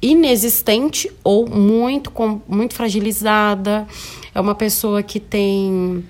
inexistente 0.00 1.10
ou 1.22 1.48
muito, 1.48 2.10
com, 2.10 2.40
muito 2.48 2.74
fragilizada. 2.74 3.86
É 4.34 4.40
uma 4.40 4.54
pessoa 4.54 5.02
que 5.02 5.20
tem 5.20 6.04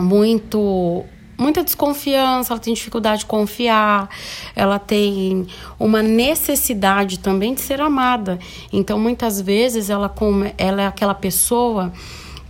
muito 0.00 1.04
muita 1.36 1.62
desconfiança, 1.62 2.52
ela 2.52 2.60
tem 2.60 2.74
dificuldade 2.74 3.20
de 3.20 3.26
confiar, 3.26 4.08
ela 4.54 4.78
tem 4.78 5.46
uma 5.78 6.02
necessidade 6.02 7.18
também 7.18 7.54
de 7.54 7.60
ser 7.60 7.80
amada. 7.80 8.38
Então, 8.72 8.98
muitas 8.98 9.40
vezes 9.40 9.90
ela, 9.90 10.12
ela 10.58 10.82
é 10.82 10.86
aquela 10.86 11.14
pessoa 11.14 11.92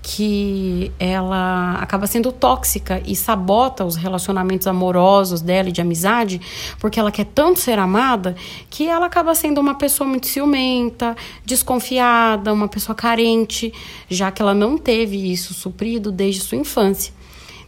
que 0.07 0.93
ela 0.99 1.79
acaba 1.81 2.07
sendo 2.07 2.31
tóxica 2.31 3.03
e 3.07 3.17
sabota 3.17 3.87
os 3.87 3.97
relacionamentos 3.97 4.67
amorosos 4.67 5.41
dela 5.41 5.71
e 5.71 5.73
de 5.73 5.81
amizade, 5.81 6.43
porque 6.79 7.01
ela 7.01 7.11
quer 7.11 7.25
tanto 7.25 7.59
ser 7.59 7.79
amada 7.79 8.37
que 8.69 8.87
ela 8.87 9.07
acaba 9.07 9.35
sendo 9.35 9.63
uma 9.63 9.75
pessoa 9.77 10.07
muito 10.07 10.27
ciumenta, 10.27 11.17
desconfiada, 11.43 12.53
uma 12.53 12.69
pessoa 12.69 12.95
carente, 12.95 13.73
já 14.07 14.31
que 14.31 14.43
ela 14.43 14.53
não 14.53 14.77
teve 14.77 15.33
isso 15.33 15.55
suprido 15.55 16.13
desde 16.13 16.43
sua 16.43 16.59
infância. 16.59 17.24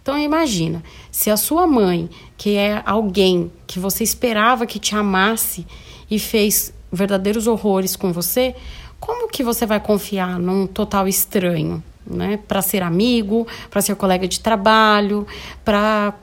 Então 0.06 0.16
imagina, 0.16 0.84
se 1.10 1.30
a 1.30 1.36
sua 1.36 1.66
mãe, 1.66 2.08
que 2.36 2.56
é 2.56 2.80
alguém 2.86 3.50
que 3.66 3.80
você 3.80 4.04
esperava 4.04 4.64
que 4.64 4.78
te 4.78 4.94
amasse 4.94 5.66
e 6.08 6.16
fez 6.16 6.72
verdadeiros 6.92 7.48
horrores 7.48 7.96
com 7.96 8.12
você, 8.12 8.54
como 9.00 9.28
que 9.28 9.42
você 9.42 9.66
vai 9.66 9.80
confiar 9.80 10.38
num 10.38 10.64
total 10.64 11.08
estranho? 11.08 11.82
né? 12.06 12.38
Para 12.46 12.62
ser 12.62 12.84
amigo, 12.84 13.48
para 13.68 13.82
ser 13.82 13.96
colega 13.96 14.28
de 14.28 14.38
trabalho, 14.38 15.26
para 15.64 16.14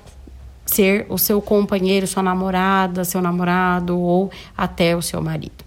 ser 0.65 1.05
o 1.09 1.17
seu 1.17 1.41
companheiro, 1.41 2.07
sua 2.07 2.23
namorada, 2.23 3.03
seu 3.03 3.21
namorado 3.21 3.99
ou 3.99 4.31
até 4.55 4.95
o 4.95 5.01
seu 5.01 5.21
marido. 5.21 5.61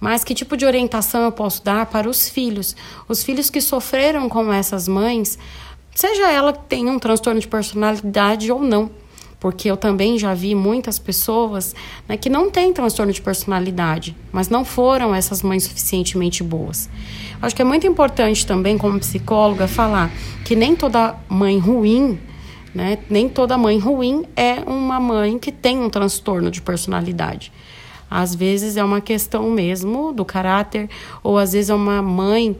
Mas 0.00 0.24
que 0.24 0.34
tipo 0.34 0.56
de 0.56 0.66
orientação 0.66 1.22
eu 1.22 1.30
posso 1.30 1.64
dar 1.64 1.86
para 1.86 2.08
os 2.08 2.28
filhos? 2.28 2.74
Os 3.08 3.22
filhos 3.22 3.48
que 3.48 3.60
sofreram 3.60 4.28
com 4.28 4.52
essas 4.52 4.88
mães, 4.88 5.38
seja 5.96 6.30
ela 6.30 6.52
que 6.52 6.64
tenha 6.68 6.92
um 6.92 6.98
transtorno 7.00 7.40
de 7.40 7.48
personalidade 7.48 8.52
ou 8.52 8.60
não 8.60 8.88
porque 9.38 9.70
eu 9.70 9.76
também 9.76 10.18
já 10.18 10.34
vi 10.34 10.54
muitas 10.54 10.98
pessoas 10.98 11.74
né, 12.08 12.16
que 12.16 12.28
não 12.28 12.50
têm 12.50 12.72
transtorno 12.72 13.12
de 13.12 13.20
personalidade, 13.20 14.16
mas 14.32 14.48
não 14.48 14.64
foram 14.64 15.14
essas 15.14 15.42
mães 15.42 15.64
suficientemente 15.64 16.42
boas. 16.42 16.88
Acho 17.40 17.54
que 17.54 17.62
é 17.62 17.64
muito 17.64 17.86
importante 17.86 18.46
também, 18.46 18.78
como 18.78 18.98
psicóloga, 18.98 19.68
falar 19.68 20.10
que 20.44 20.56
nem 20.56 20.74
toda 20.74 21.14
mãe 21.28 21.58
ruim, 21.58 22.18
né, 22.74 22.98
nem 23.10 23.28
toda 23.28 23.58
mãe 23.58 23.78
ruim 23.78 24.24
é 24.34 24.54
uma 24.66 24.98
mãe 24.98 25.38
que 25.38 25.52
tem 25.52 25.78
um 25.78 25.90
transtorno 25.90 26.50
de 26.50 26.62
personalidade. 26.62 27.52
Às 28.10 28.34
vezes 28.34 28.76
é 28.76 28.84
uma 28.84 29.00
questão 29.00 29.50
mesmo 29.50 30.12
do 30.12 30.24
caráter, 30.24 30.88
ou 31.22 31.36
às 31.36 31.52
vezes 31.52 31.70
é 31.70 31.74
uma 31.74 32.00
mãe 32.00 32.56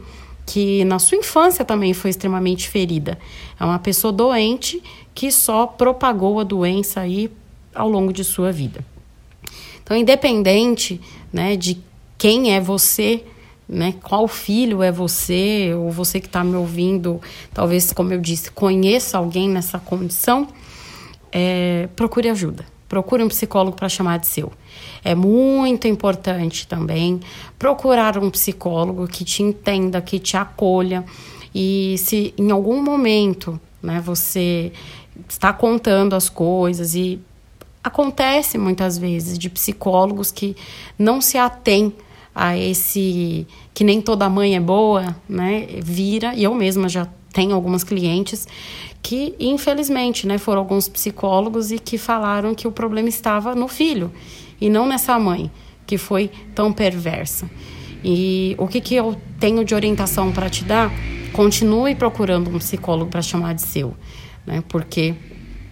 que 0.47 0.85
na 0.85 0.97
sua 0.97 1.17
infância 1.17 1.65
também 1.65 1.93
foi 1.93 2.09
extremamente 2.09 2.69
ferida. 2.69 3.19
É 3.59 3.65
uma 3.65 3.77
pessoa 3.77 4.13
doente 4.13 4.81
que 5.13 5.29
só 5.29 5.67
propagou 5.67 6.39
a 6.39 6.43
doença 6.43 7.01
aí 7.01 7.29
ao 7.75 7.89
longo 7.89 8.13
de 8.13 8.23
sua 8.23 8.49
vida. 8.51 8.83
Então, 9.83 9.95
independente 9.95 11.01
né, 11.33 11.57
de 11.57 11.77
quem 12.17 12.55
é 12.55 12.61
você, 12.61 13.23
né, 13.67 13.93
qual 14.01 14.25
filho 14.27 14.81
é 14.81 14.91
você, 14.91 15.73
ou 15.75 15.91
você 15.91 16.19
que 16.21 16.27
está 16.27 16.43
me 16.45 16.55
ouvindo, 16.55 17.21
talvez, 17.53 17.91
como 17.91 18.13
eu 18.13 18.21
disse, 18.21 18.49
conheça 18.49 19.17
alguém 19.17 19.49
nessa 19.49 19.77
condição, 19.77 20.47
é, 21.29 21.89
procure 21.93 22.29
ajuda. 22.29 22.65
Procure 22.87 23.21
um 23.21 23.27
psicólogo 23.27 23.75
para 23.75 23.89
chamar 23.89 24.17
de 24.19 24.27
seu. 24.27 24.51
É 25.07 25.15
muito 25.15 25.87
importante 25.87 26.67
também 26.67 27.21
procurar 27.57 28.17
um 28.17 28.29
psicólogo 28.29 29.07
que 29.07 29.23
te 29.23 29.41
entenda, 29.41 30.01
que 30.01 30.19
te 30.19 30.35
acolha. 30.35 31.05
E 31.55 31.95
se 31.97 32.33
em 32.37 32.51
algum 32.51 32.83
momento 32.83 33.57
né, 33.81 34.01
você 34.03 34.69
está 35.29 35.53
contando 35.53 36.13
as 36.13 36.27
coisas 36.27 36.93
e 36.93 37.21
acontece 37.81 38.57
muitas 38.57 38.97
vezes 38.97 39.39
de 39.39 39.49
psicólogos 39.49 40.29
que 40.29 40.57
não 40.99 41.21
se 41.21 41.37
atêm 41.37 41.93
a 42.35 42.57
esse 42.57 43.47
que 43.73 43.85
nem 43.85 44.01
toda 44.01 44.29
mãe 44.29 44.57
é 44.57 44.59
boa, 44.59 45.15
né? 45.29 45.67
Vira, 45.81 46.35
e 46.35 46.43
eu 46.43 46.53
mesma 46.53 46.89
já 46.89 47.07
tenho 47.31 47.55
algumas 47.55 47.81
clientes 47.81 48.45
que, 49.01 49.33
infelizmente, 49.39 50.27
né, 50.27 50.37
foram 50.37 50.59
alguns 50.59 50.89
psicólogos 50.89 51.71
e 51.71 51.79
que 51.79 51.97
falaram 51.97 52.53
que 52.53 52.67
o 52.67 52.73
problema 52.73 53.07
estava 53.07 53.55
no 53.55 53.69
filho 53.69 54.11
e 54.59 54.69
não 54.69 54.87
nessa 54.87 55.17
mãe, 55.19 55.51
que 55.85 55.97
foi 55.97 56.29
tão 56.53 56.73
perversa. 56.73 57.49
E 58.03 58.55
o 58.57 58.67
que, 58.67 58.81
que 58.81 58.95
eu 58.95 59.15
tenho 59.39 59.63
de 59.65 59.73
orientação 59.73 60.31
para 60.31 60.49
te 60.49 60.63
dar? 60.63 60.91
Continue 61.33 61.95
procurando 61.95 62.49
um 62.49 62.57
psicólogo 62.57 63.09
para 63.09 63.21
chamar 63.21 63.53
de 63.53 63.61
seu, 63.61 63.95
né? 64.45 64.63
Porque 64.67 65.15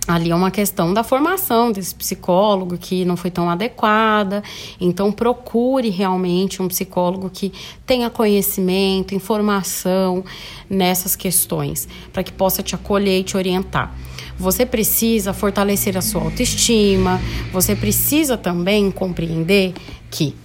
ali 0.08 0.30
é 0.30 0.36
uma 0.36 0.52
questão 0.52 0.94
da 0.94 1.04
formação 1.04 1.72
desse 1.72 1.94
psicólogo 1.96 2.78
que 2.78 3.06
não 3.06 3.18
foi 3.18 3.32
tão 3.32 3.50
adequada. 3.50 4.44
Então 4.80 5.12
procure 5.12 5.90
realmente 5.90 6.62
um 6.62 6.68
psicólogo 6.68 7.30
que 7.30 7.52
tenha 7.86 8.10
conhecimento, 8.10 9.16
informação 9.16 10.24
nessas 10.70 11.16
questões, 11.16 11.88
para 12.14 12.24
que 12.24 12.32
possa 12.32 12.62
te 12.62 12.76
acolher 12.76 13.20
e 13.20 13.24
te 13.24 13.38
orientar. 13.38 13.96
Você 14.38 14.66
precisa 14.66 15.34
fortalecer 15.34 15.98
a 15.98 16.02
sua 16.02 16.22
autoestima, 16.22 17.22
você 17.52 17.76
precisa 17.76 18.38
também 18.38 18.92
compreender 18.92 19.74
que 20.12 20.36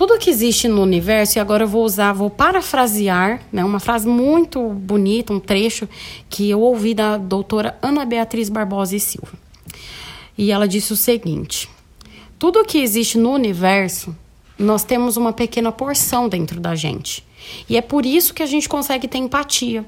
tudo 0.00 0.18
que 0.18 0.30
existe 0.30 0.66
no 0.66 0.80
universo, 0.80 1.36
e 1.36 1.40
agora 1.40 1.64
eu 1.64 1.68
vou 1.68 1.84
usar, 1.84 2.14
vou 2.14 2.30
parafrasear, 2.30 3.42
né, 3.52 3.62
uma 3.62 3.78
frase 3.78 4.08
muito 4.08 4.70
bonita, 4.70 5.30
um 5.30 5.38
trecho 5.38 5.86
que 6.28 6.48
eu 6.48 6.60
ouvi 6.60 6.94
da 6.94 7.18
doutora 7.18 7.78
Ana 7.82 8.06
Beatriz 8.06 8.48
Barbosa 8.48 8.96
e 8.96 9.00
Silva. 9.00 9.32
E 10.38 10.50
ela 10.50 10.66
disse 10.66 10.90
o 10.94 10.96
seguinte: 10.96 11.68
tudo 12.38 12.64
que 12.64 12.78
existe 12.78 13.18
no 13.18 13.30
universo, 13.30 14.16
nós 14.58 14.84
temos 14.84 15.18
uma 15.18 15.34
pequena 15.34 15.70
porção 15.70 16.30
dentro 16.30 16.58
da 16.58 16.74
gente. 16.74 17.22
E 17.68 17.76
é 17.76 17.82
por 17.82 18.06
isso 18.06 18.32
que 18.32 18.42
a 18.42 18.46
gente 18.46 18.70
consegue 18.70 19.06
ter 19.06 19.18
empatia. 19.18 19.84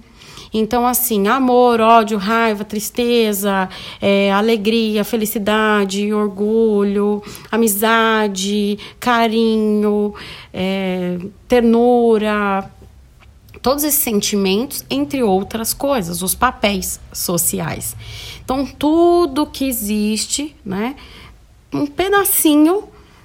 Então, 0.55 0.87
assim, 0.87 1.29
amor, 1.29 1.81
ódio, 1.81 2.19
raiva, 2.19 2.65
tristeza, 2.65 3.69
é, 4.01 4.31
alegria, 4.31 5.03
felicidade, 5.03 6.13
orgulho, 6.13 7.23
amizade, 7.51 8.79
carinho, 9.01 10.15
é, 10.53 11.19
ternura, 11.49 12.71
todos 13.63 13.85
esses 13.85 14.01
sentimentos, 14.01 14.85
entre 14.91 15.23
outras 15.23 15.73
coisas, 15.73 16.21
os 16.21 16.35
papéis 16.35 17.01
sociais. 17.13 17.97
Então, 18.45 18.67
tudo 18.67 19.47
que 19.47 19.67
existe, 19.67 20.55
né? 20.65 20.97
Um 21.73 21.87
pedacinho 21.87 22.85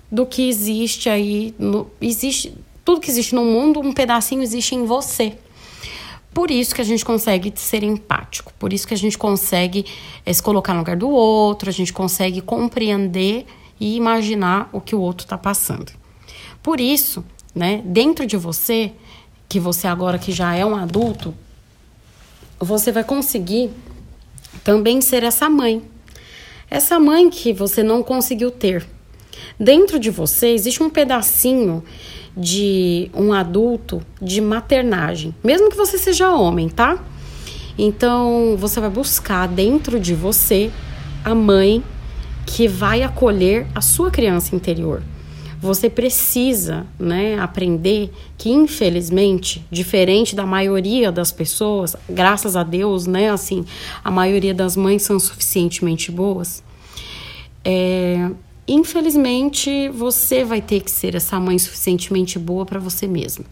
do 0.09 0.25
que 0.25 0.47
existe 0.47 1.09
aí, 1.09 1.53
no, 1.59 1.91
existe 1.99 2.55
tudo 2.85 3.01
que 3.01 3.09
existe 3.09 3.35
no 3.35 3.43
mundo, 3.43 3.81
um 3.81 3.91
pedacinho 3.91 4.41
existe 4.41 4.73
em 4.73 4.85
você. 4.85 5.37
Por 6.37 6.51
isso 6.51 6.75
que 6.75 6.81
a 6.81 6.83
gente 6.83 7.03
consegue 7.03 7.51
ser 7.55 7.81
empático, 7.81 8.53
por 8.59 8.71
isso 8.71 8.87
que 8.87 8.93
a 8.93 8.97
gente 8.97 9.17
consegue 9.17 9.83
é, 10.23 10.31
se 10.31 10.43
colocar 10.43 10.71
no 10.71 10.81
lugar 10.81 10.95
do 10.95 11.09
outro, 11.09 11.67
a 11.67 11.73
gente 11.73 11.91
consegue 11.91 12.41
compreender 12.41 13.47
e 13.79 13.95
imaginar 13.95 14.69
o 14.71 14.79
que 14.79 14.93
o 14.93 15.01
outro 15.01 15.25
está 15.25 15.35
passando. 15.35 15.91
Por 16.61 16.79
isso, 16.79 17.25
né, 17.55 17.81
dentro 17.83 18.23
de 18.27 18.37
você, 18.37 18.91
que 19.49 19.59
você 19.59 19.87
agora 19.87 20.19
que 20.19 20.31
já 20.31 20.53
é 20.53 20.63
um 20.63 20.75
adulto, 20.75 21.33
você 22.59 22.91
vai 22.91 23.03
conseguir 23.03 23.71
também 24.63 25.01
ser 25.01 25.23
essa 25.23 25.49
mãe. 25.49 25.81
Essa 26.69 26.99
mãe 26.99 27.31
que 27.31 27.51
você 27.51 27.81
não 27.81 28.03
conseguiu 28.03 28.51
ter. 28.51 28.87
Dentro 29.59 29.99
de 29.99 30.11
você 30.11 30.49
existe 30.49 30.83
um 30.83 30.89
pedacinho 30.91 31.83
de 32.37 33.09
um 33.15 33.33
adulto 33.33 34.01
de 34.21 34.39
maternagem, 34.39 35.33
mesmo 35.43 35.71
que 35.71 35.75
você 35.75 35.97
seja 35.97 36.31
homem, 36.31 36.69
tá? 36.69 37.03
Então 37.77 38.55
você 38.57 38.79
vai 38.79 38.89
buscar 38.89 39.47
dentro 39.47 39.99
de 39.99 40.13
você 40.13 40.71
a 41.25 41.33
mãe 41.33 41.83
que 42.45 42.67
vai 42.67 43.01
acolher 43.01 43.67
a 43.73 43.81
sua 43.81 44.11
criança 44.11 44.55
interior. 44.55 45.01
Você 45.59 45.89
precisa, 45.89 46.85
né, 46.99 47.39
aprender 47.39 48.13
que 48.37 48.51
infelizmente, 48.51 49.65
diferente 49.71 50.35
da 50.35 50.45
maioria 50.45 51.11
das 51.11 51.31
pessoas, 51.31 51.95
graças 52.07 52.55
a 52.55 52.61
Deus, 52.61 53.07
né, 53.07 53.31
assim, 53.31 53.65
a 54.03 54.11
maioria 54.11 54.53
das 54.53 54.77
mães 54.77 55.01
são 55.01 55.19
suficientemente 55.19 56.11
boas. 56.11 56.63
É, 57.65 58.29
infelizmente, 58.67 59.89
você 59.89 60.43
vai 60.43 60.61
ter 60.61 60.81
que 60.81 60.91
ser 60.91 61.15
essa 61.15 61.39
mãe 61.39 61.57
suficientemente 61.57 62.37
boa 62.37 62.65
para 62.65 62.79
você 62.79 63.07
mesma. 63.07 63.45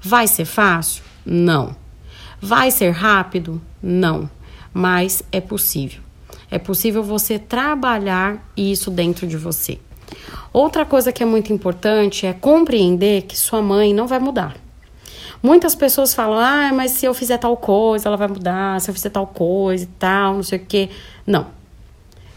Vai 0.00 0.26
ser 0.26 0.44
fácil? 0.44 1.02
Não. 1.24 1.74
Vai 2.40 2.70
ser 2.70 2.90
rápido? 2.90 3.60
Não. 3.82 4.30
Mas 4.72 5.22
é 5.32 5.40
possível. 5.40 6.02
É 6.50 6.58
possível 6.58 7.02
você 7.02 7.38
trabalhar 7.38 8.52
isso 8.56 8.90
dentro 8.90 9.26
de 9.26 9.36
você. 9.36 9.78
Outra 10.52 10.84
coisa 10.84 11.12
que 11.12 11.22
é 11.22 11.26
muito 11.26 11.52
importante 11.52 12.26
é 12.26 12.32
compreender 12.32 13.22
que 13.22 13.36
sua 13.36 13.60
mãe 13.60 13.92
não 13.92 14.06
vai 14.06 14.18
mudar. 14.18 14.56
Muitas 15.42 15.74
pessoas 15.74 16.14
falam: 16.14 16.38
ah, 16.38 16.72
mas 16.72 16.92
se 16.92 17.06
eu 17.06 17.12
fizer 17.12 17.38
tal 17.38 17.56
coisa, 17.56 18.08
ela 18.08 18.16
vai 18.16 18.28
mudar, 18.28 18.80
se 18.80 18.90
eu 18.90 18.94
fizer 18.94 19.10
tal 19.10 19.26
coisa 19.26 19.84
e 19.84 19.88
tal, 19.98 20.34
não 20.34 20.42
sei 20.42 20.58
o 20.58 20.66
quê. 20.66 20.88
Não. 21.26 21.55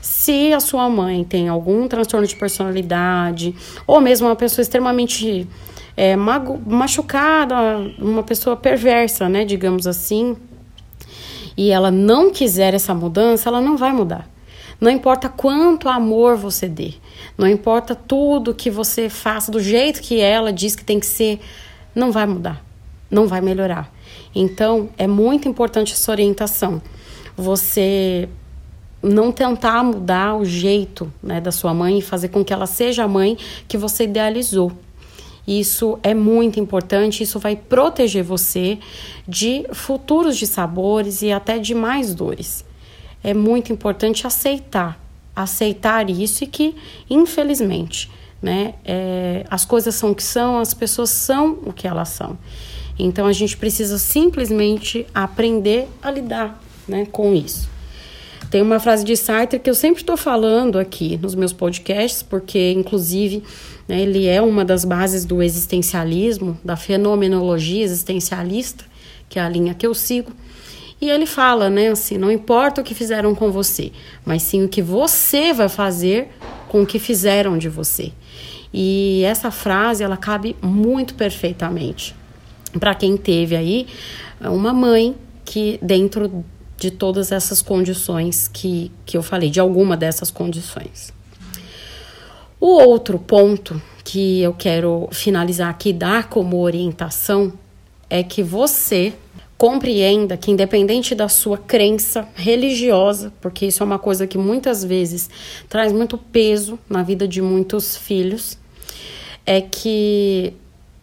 Se 0.09 0.51
a 0.51 0.59
sua 0.59 0.89
mãe 0.89 1.23
tem 1.23 1.49
algum 1.49 1.87
transtorno 1.87 2.25
de 2.25 2.35
personalidade, 2.35 3.55
ou 3.85 4.01
mesmo 4.01 4.27
uma 4.27 4.35
pessoa 4.35 4.63
extremamente 4.63 5.47
é, 5.95 6.15
machucada, 6.15 7.55
uma 7.99 8.23
pessoa 8.23 8.57
perversa, 8.57 9.29
né, 9.29 9.45
digamos 9.45 9.85
assim, 9.85 10.35
e 11.55 11.69
ela 11.69 11.91
não 11.91 12.31
quiser 12.31 12.73
essa 12.73 12.91
mudança, 12.91 13.49
ela 13.49 13.61
não 13.61 13.77
vai 13.77 13.93
mudar. 13.93 14.27
Não 14.81 14.89
importa 14.89 15.29
quanto 15.29 15.87
amor 15.87 16.35
você 16.35 16.67
dê, 16.67 16.95
não 17.37 17.47
importa 17.47 17.93
tudo 17.93 18.55
que 18.55 18.71
você 18.71 19.09
faça 19.09 19.51
do 19.51 19.59
jeito 19.59 20.01
que 20.01 20.19
ela 20.19 20.51
diz 20.51 20.75
que 20.75 20.83
tem 20.83 20.99
que 20.99 21.05
ser, 21.05 21.39
não 21.93 22.11
vai 22.11 22.25
mudar, 22.25 22.65
não 23.11 23.27
vai 23.27 23.41
melhorar. 23.41 23.93
Então, 24.33 24.89
é 24.97 25.05
muito 25.05 25.47
importante 25.47 25.93
essa 25.93 26.11
orientação. 26.11 26.81
Você 27.37 28.27
não 29.01 29.31
tentar 29.31 29.83
mudar 29.83 30.35
o 30.35 30.45
jeito 30.45 31.11
né, 31.21 31.39
da 31.39 31.51
sua 31.51 31.73
mãe 31.73 31.99
e 31.99 32.01
fazer 32.01 32.29
com 32.29 32.43
que 32.43 32.53
ela 32.53 32.65
seja 32.65 33.03
a 33.03 33.07
mãe 33.07 33.37
que 33.67 33.77
você 33.77 34.03
idealizou. 34.03 34.71
Isso 35.47 35.97
é 36.03 36.13
muito 36.13 36.59
importante, 36.59 37.23
isso 37.23 37.39
vai 37.39 37.55
proteger 37.55 38.23
você 38.23 38.77
de 39.27 39.65
futuros 39.73 40.37
de 40.37 40.45
sabores 40.45 41.21
e 41.21 41.31
até 41.31 41.57
de 41.57 41.73
mais 41.73 42.13
dores. 42.13 42.63
É 43.23 43.33
muito 43.33 43.73
importante 43.73 44.27
aceitar, 44.27 44.99
aceitar 45.35 46.09
isso 46.09 46.43
e 46.43 46.47
que, 46.47 46.75
infelizmente, 47.09 48.11
né, 48.41 48.75
é, 48.85 49.45
as 49.49 49.65
coisas 49.65 49.95
são 49.95 50.11
o 50.11 50.15
que 50.15 50.23
são, 50.23 50.59
as 50.59 50.73
pessoas 50.73 51.09
são 51.09 51.57
o 51.65 51.73
que 51.73 51.87
elas 51.87 52.09
são. 52.09 52.37
Então 52.97 53.25
a 53.25 53.33
gente 53.33 53.57
precisa 53.57 53.97
simplesmente 53.97 55.07
aprender 55.15 55.87
a 56.01 56.11
lidar 56.11 56.61
né, 56.87 57.07
com 57.11 57.33
isso. 57.33 57.69
Tem 58.49 58.63
uma 58.63 58.79
frase 58.79 59.05
de 59.05 59.15
Sartre 59.15 59.59
que 59.59 59.69
eu 59.69 59.75
sempre 59.75 60.01
estou 60.01 60.17
falando 60.17 60.79
aqui 60.79 61.19
nos 61.21 61.35
meus 61.35 61.53
podcasts, 61.53 62.23
porque, 62.23 62.71
inclusive, 62.71 63.43
né, 63.87 64.01
ele 64.01 64.25
é 64.25 64.41
uma 64.41 64.65
das 64.65 64.83
bases 64.83 65.23
do 65.23 65.43
existencialismo, 65.43 66.57
da 66.63 66.75
fenomenologia 66.75 67.83
existencialista, 67.83 68.85
que 69.29 69.37
é 69.37 69.41
a 69.43 69.47
linha 69.47 69.75
que 69.75 69.85
eu 69.85 69.93
sigo. 69.93 70.31
E 70.99 71.11
ele 71.11 71.27
fala, 71.27 71.69
né, 71.69 71.89
assim, 71.89 72.17
não 72.17 72.31
importa 72.31 72.81
o 72.81 72.83
que 72.83 72.95
fizeram 72.95 73.35
com 73.35 73.51
você, 73.51 73.91
mas 74.25 74.41
sim 74.41 74.63
o 74.63 74.67
que 74.67 74.81
você 74.81 75.53
vai 75.53 75.69
fazer 75.69 76.29
com 76.67 76.81
o 76.81 76.87
que 76.87 76.97
fizeram 76.97 77.55
de 77.55 77.69
você. 77.69 78.11
E 78.73 79.21
essa 79.25 79.51
frase, 79.51 80.03
ela 80.03 80.17
cabe 80.17 80.55
muito 80.59 81.13
perfeitamente 81.13 82.15
para 82.79 82.95
quem 82.95 83.15
teve 83.15 83.55
aí 83.55 83.87
uma 84.41 84.73
mãe 84.73 85.15
que 85.45 85.79
dentro 85.81 86.43
de 86.79 86.89
todas 86.89 87.31
essas 87.31 87.61
condições 87.61 88.47
que, 88.47 88.91
que 89.05 89.17
eu 89.17 89.21
falei, 89.21 89.49
de 89.49 89.59
alguma 89.59 89.97
dessas 89.97 90.31
condições. 90.31 91.13
O 92.59 92.67
outro 92.67 93.19
ponto 93.19 93.81
que 94.03 94.41
eu 94.41 94.53
quero 94.53 95.07
finalizar 95.11 95.69
aqui, 95.69 95.93
dar 95.93 96.29
como 96.29 96.59
orientação, 96.59 97.53
é 98.09 98.23
que 98.23 98.41
você 98.41 99.13
compreenda 99.57 100.37
que, 100.37 100.51
independente 100.51 101.13
da 101.13 101.27
sua 101.27 101.57
crença 101.57 102.27
religiosa, 102.33 103.31
porque 103.41 103.65
isso 103.65 103.83
é 103.83 103.85
uma 103.85 103.99
coisa 103.99 104.25
que 104.25 104.37
muitas 104.37 104.83
vezes 104.83 105.29
traz 105.67 105.91
muito 105.91 106.17
peso 106.17 106.79
na 106.89 107.03
vida 107.03 107.27
de 107.27 107.41
muitos 107.41 107.97
filhos, 107.97 108.57
é 109.45 109.61
que 109.61 110.53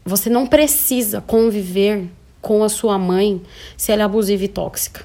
você 0.04 0.30
não 0.30 0.46
precisa 0.46 1.20
conviver 1.20 2.08
com 2.40 2.64
a 2.64 2.68
sua 2.68 2.98
mãe 2.98 3.42
se 3.76 3.92
ela 3.92 4.02
é 4.02 4.04
abusiva 4.04 4.44
e 4.44 4.48
tóxica. 4.48 5.04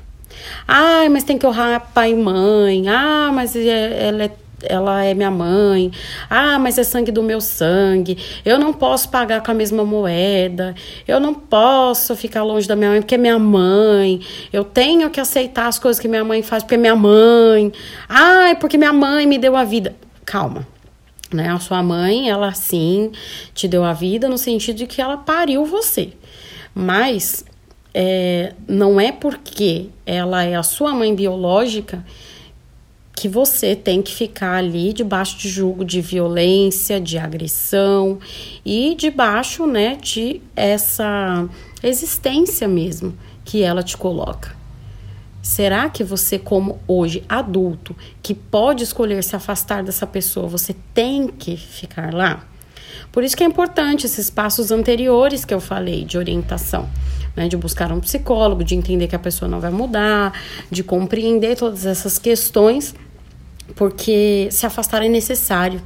Ah, 0.67 1.07
mas 1.09 1.23
tem 1.23 1.37
que 1.37 1.45
honrar 1.45 1.91
pai 1.93 2.11
e 2.11 2.15
mãe. 2.15 2.87
Ah, 2.87 3.31
mas 3.33 3.55
é, 3.55 4.07
ela 4.07 4.23
é 4.23 4.31
ela 4.63 5.03
é 5.03 5.13
minha 5.13 5.31
mãe. 5.31 5.91
Ah, 6.29 6.59
mas 6.59 6.77
é 6.77 6.83
sangue 6.83 7.11
do 7.11 7.23
meu 7.23 7.41
sangue. 7.41 8.17
Eu 8.45 8.59
não 8.59 8.73
posso 8.73 9.09
pagar 9.09 9.41
com 9.41 9.51
a 9.51 9.53
mesma 9.53 9.83
moeda. 9.83 10.75
Eu 11.07 11.19
não 11.19 11.33
posso 11.33 12.15
ficar 12.15 12.43
longe 12.43 12.67
da 12.67 12.75
minha 12.75 12.91
mãe 12.91 13.01
porque 13.01 13.15
é 13.15 13.17
minha 13.17 13.39
mãe. 13.39 14.21
Eu 14.51 14.63
tenho 14.63 15.09
que 15.09 15.19
aceitar 15.19 15.67
as 15.67 15.79
coisas 15.79 15.99
que 15.99 16.07
minha 16.07 16.23
mãe 16.23 16.41
faz 16.41 16.63
porque 16.63 16.75
é 16.75 16.77
minha 16.77 16.95
mãe. 16.95 17.71
Ah, 18.07 18.49
é 18.49 18.55
porque 18.55 18.77
minha 18.77 18.93
mãe 18.93 19.25
me 19.25 19.37
deu 19.37 19.55
a 19.55 19.63
vida. 19.63 19.95
Calma. 20.25 20.67
Né? 21.33 21.49
A 21.49 21.59
sua 21.59 21.81
mãe, 21.81 22.29
ela 22.29 22.53
sim 22.53 23.11
te 23.53 23.67
deu 23.67 23.85
a 23.85 23.93
vida 23.93 24.27
no 24.27 24.37
sentido 24.37 24.75
de 24.75 24.87
que 24.87 25.01
ela 25.01 25.17
pariu 25.17 25.65
você. 25.65 26.09
Mas 26.75 27.45
é, 27.93 28.53
não 28.67 28.99
é 28.99 29.11
porque 29.11 29.89
ela 30.05 30.43
é 30.43 30.55
a 30.55 30.63
sua 30.63 30.93
mãe 30.93 31.13
biológica 31.13 32.05
que 33.13 33.27
você 33.27 33.75
tem 33.75 34.01
que 34.01 34.13
ficar 34.13 34.55
ali 34.55 34.93
debaixo 34.93 35.37
de 35.37 35.49
julgo 35.49 35.85
de 35.85 36.01
violência, 36.01 36.99
de 36.99 37.17
agressão 37.17 38.17
e 38.65 38.95
debaixo, 38.95 39.67
né, 39.67 39.95
de 40.01 40.41
essa 40.55 41.47
existência 41.83 42.67
mesmo 42.67 43.15
que 43.45 43.61
ela 43.61 43.83
te 43.83 43.95
coloca. 43.97 44.55
Será 45.41 45.89
que 45.89 46.03
você, 46.03 46.39
como 46.39 46.79
hoje 46.87 47.23
adulto, 47.27 47.95
que 48.21 48.33
pode 48.33 48.83
escolher 48.83 49.23
se 49.23 49.35
afastar 49.35 49.83
dessa 49.83 50.07
pessoa, 50.07 50.47
você 50.47 50.75
tem 50.93 51.27
que 51.27 51.57
ficar 51.57 52.13
lá? 52.13 52.47
Por 53.11 53.23
isso 53.23 53.35
que 53.35 53.43
é 53.43 53.47
importante 53.47 54.05
esses 54.05 54.29
passos 54.29 54.71
anteriores 54.71 55.43
que 55.43 55.53
eu 55.53 55.59
falei 55.59 56.05
de 56.05 56.17
orientação 56.17 56.87
né, 57.35 57.47
de 57.47 57.55
buscar 57.57 57.91
um 57.91 57.99
psicólogo, 57.99 58.63
de 58.63 58.75
entender 58.75 59.07
que 59.07 59.15
a 59.15 59.19
pessoa 59.19 59.49
não 59.49 59.59
vai 59.59 59.71
mudar, 59.71 60.33
de 60.69 60.83
compreender 60.83 61.55
todas 61.55 61.85
essas 61.85 62.17
questões, 62.17 62.93
porque 63.75 64.47
se 64.51 64.65
afastar 64.65 65.03
é 65.03 65.09
necessário. 65.09 65.81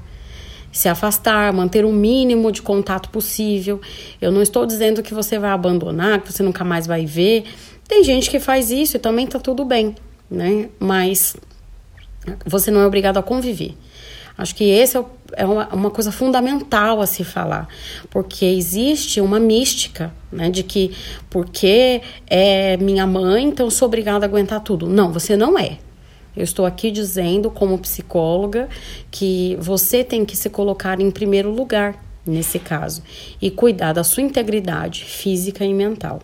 Se 0.72 0.90
afastar, 0.90 1.54
manter 1.54 1.86
o 1.86 1.92
mínimo 1.92 2.52
de 2.52 2.62
contato 2.62 3.10
possível. 3.10 3.80
Eu 4.20 4.30
não 4.30 4.42
estou 4.42 4.66
dizendo 4.66 5.02
que 5.02 5.14
você 5.14 5.40
vai 5.40 5.52
abandonar, 5.52 6.20
que 6.20 6.34
você 6.34 6.44
nunca 6.44 6.66
mais 6.66 6.86
vai 6.86 7.06
ver. 7.06 7.46
Tem 7.88 8.04
gente 8.04 8.30
que 8.30 8.40
faz 8.40 8.72
isso 8.72 8.98
e 8.98 9.00
também 9.00 9.26
tá 9.26 9.40
tudo 9.40 9.64
bem, 9.64 9.96
né? 10.30 10.68
Mas 10.78 11.38
você 12.46 12.72
não 12.72 12.82
é 12.82 12.86
obrigado 12.86 13.18
a 13.18 13.24
conviver. 13.24 13.74
Acho 14.38 14.54
que 14.56 14.66
esse 14.66 14.98
é, 14.98 15.06
é 15.34 15.46
uma, 15.46 15.68
uma, 15.70 15.92
coisa 15.92 16.12
fundamental 16.12 17.02
a 17.02 17.06
se 17.06 17.24
falar, 17.24 17.68
porque 18.10 18.46
existe 18.46 19.22
uma 19.22 19.40
mística, 19.40 20.14
né, 20.32 20.50
de 20.50 20.64
que 20.64 20.92
porque 21.30 22.02
é 22.28 22.76
minha 22.78 23.08
mãe, 23.08 23.46
então 23.46 23.70
sou 23.70 23.88
obrigada 23.88 24.26
a 24.26 24.28
aguentar 24.28 24.62
tudo. 24.62 24.88
Não, 24.88 25.12
você 25.12 25.38
não 25.38 25.58
é. 25.58 25.78
Eu 26.36 26.44
estou 26.44 26.66
aqui 26.66 26.92
dizendo, 26.92 27.50
como 27.50 27.78
psicóloga, 27.78 28.68
que 29.10 29.58
você 29.60 30.04
tem 30.04 30.26
que 30.26 30.36
se 30.36 30.50
colocar 30.50 31.00
em 31.00 31.10
primeiro 31.10 31.50
lugar 31.50 31.96
nesse 32.26 32.60
caso 32.60 33.02
e 33.42 33.50
cuidar 33.50 33.94
da 33.94 34.04
sua 34.04 34.24
integridade 34.24 35.06
física 35.06 35.64
e 35.64 35.74
mental. 35.74 36.22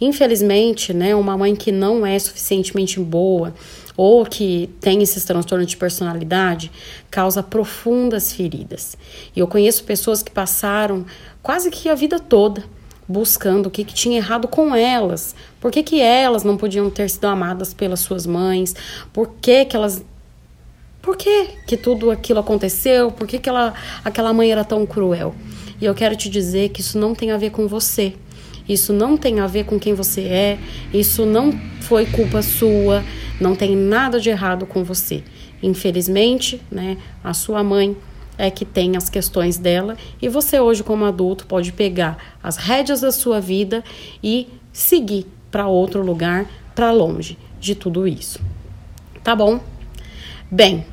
Infelizmente, 0.00 0.92
né, 0.92 1.14
uma 1.14 1.36
mãe 1.36 1.56
que 1.56 1.72
não 1.72 2.04
é 2.04 2.18
suficientemente 2.18 3.00
boa 3.00 3.54
ou 3.96 4.24
que 4.24 4.70
tem 4.80 5.02
esses 5.02 5.24
transtornos 5.24 5.66
de 5.66 5.76
personalidade 5.76 6.70
causa 7.10 7.42
profundas 7.42 8.32
feridas. 8.32 8.96
E 9.34 9.40
eu 9.40 9.46
conheço 9.46 9.84
pessoas 9.84 10.22
que 10.22 10.30
passaram 10.30 11.04
quase 11.42 11.70
que 11.70 11.88
a 11.88 11.94
vida 11.94 12.18
toda 12.18 12.64
buscando 13.06 13.66
o 13.66 13.70
que, 13.70 13.84
que 13.84 13.94
tinha 13.94 14.16
errado 14.16 14.48
com 14.48 14.74
elas. 14.74 15.34
Por 15.60 15.70
que, 15.70 15.82
que 15.82 16.00
elas 16.00 16.44
não 16.44 16.56
podiam 16.56 16.88
ter 16.88 17.08
sido 17.10 17.26
amadas 17.26 17.74
pelas 17.74 18.00
suas 18.00 18.26
mães? 18.26 18.74
Por 19.12 19.30
que, 19.40 19.64
que 19.64 19.76
elas. 19.76 20.02
Por 21.00 21.16
que, 21.16 21.48
que 21.66 21.76
tudo 21.76 22.10
aquilo 22.10 22.38
aconteceu? 22.38 23.10
Por 23.10 23.26
que, 23.26 23.38
que 23.38 23.48
ela, 23.48 23.74
aquela 24.04 24.32
mãe 24.32 24.50
era 24.50 24.64
tão 24.64 24.86
cruel? 24.86 25.34
E 25.80 25.84
eu 25.84 25.94
quero 25.94 26.14
te 26.14 26.30
dizer 26.30 26.68
que 26.68 26.80
isso 26.80 26.96
não 26.96 27.14
tem 27.14 27.32
a 27.32 27.36
ver 27.36 27.50
com 27.50 27.66
você. 27.66 28.14
Isso 28.68 28.92
não 28.92 29.16
tem 29.16 29.40
a 29.40 29.46
ver 29.46 29.64
com 29.64 29.78
quem 29.78 29.94
você 29.94 30.22
é. 30.22 30.58
Isso 30.92 31.26
não 31.26 31.52
foi 31.80 32.06
culpa 32.06 32.42
sua. 32.42 33.04
Não 33.40 33.54
tem 33.54 33.76
nada 33.76 34.20
de 34.20 34.30
errado 34.30 34.66
com 34.66 34.84
você. 34.84 35.22
Infelizmente, 35.62 36.60
né, 36.70 36.96
a 37.22 37.32
sua 37.32 37.62
mãe 37.62 37.96
é 38.38 38.50
que 38.50 38.64
tem 38.64 38.96
as 38.96 39.08
questões 39.08 39.58
dela 39.58 39.96
e 40.20 40.28
você 40.28 40.58
hoje 40.58 40.82
como 40.82 41.04
adulto 41.04 41.46
pode 41.46 41.72
pegar 41.72 42.36
as 42.42 42.56
rédeas 42.56 43.02
da 43.02 43.12
sua 43.12 43.40
vida 43.40 43.84
e 44.22 44.48
seguir 44.72 45.26
para 45.50 45.66
outro 45.66 46.02
lugar, 46.02 46.46
para 46.74 46.90
longe 46.90 47.38
de 47.60 47.74
tudo 47.74 48.08
isso. 48.08 48.40
Tá 49.22 49.36
bom? 49.36 49.60
Bem, 50.50 50.84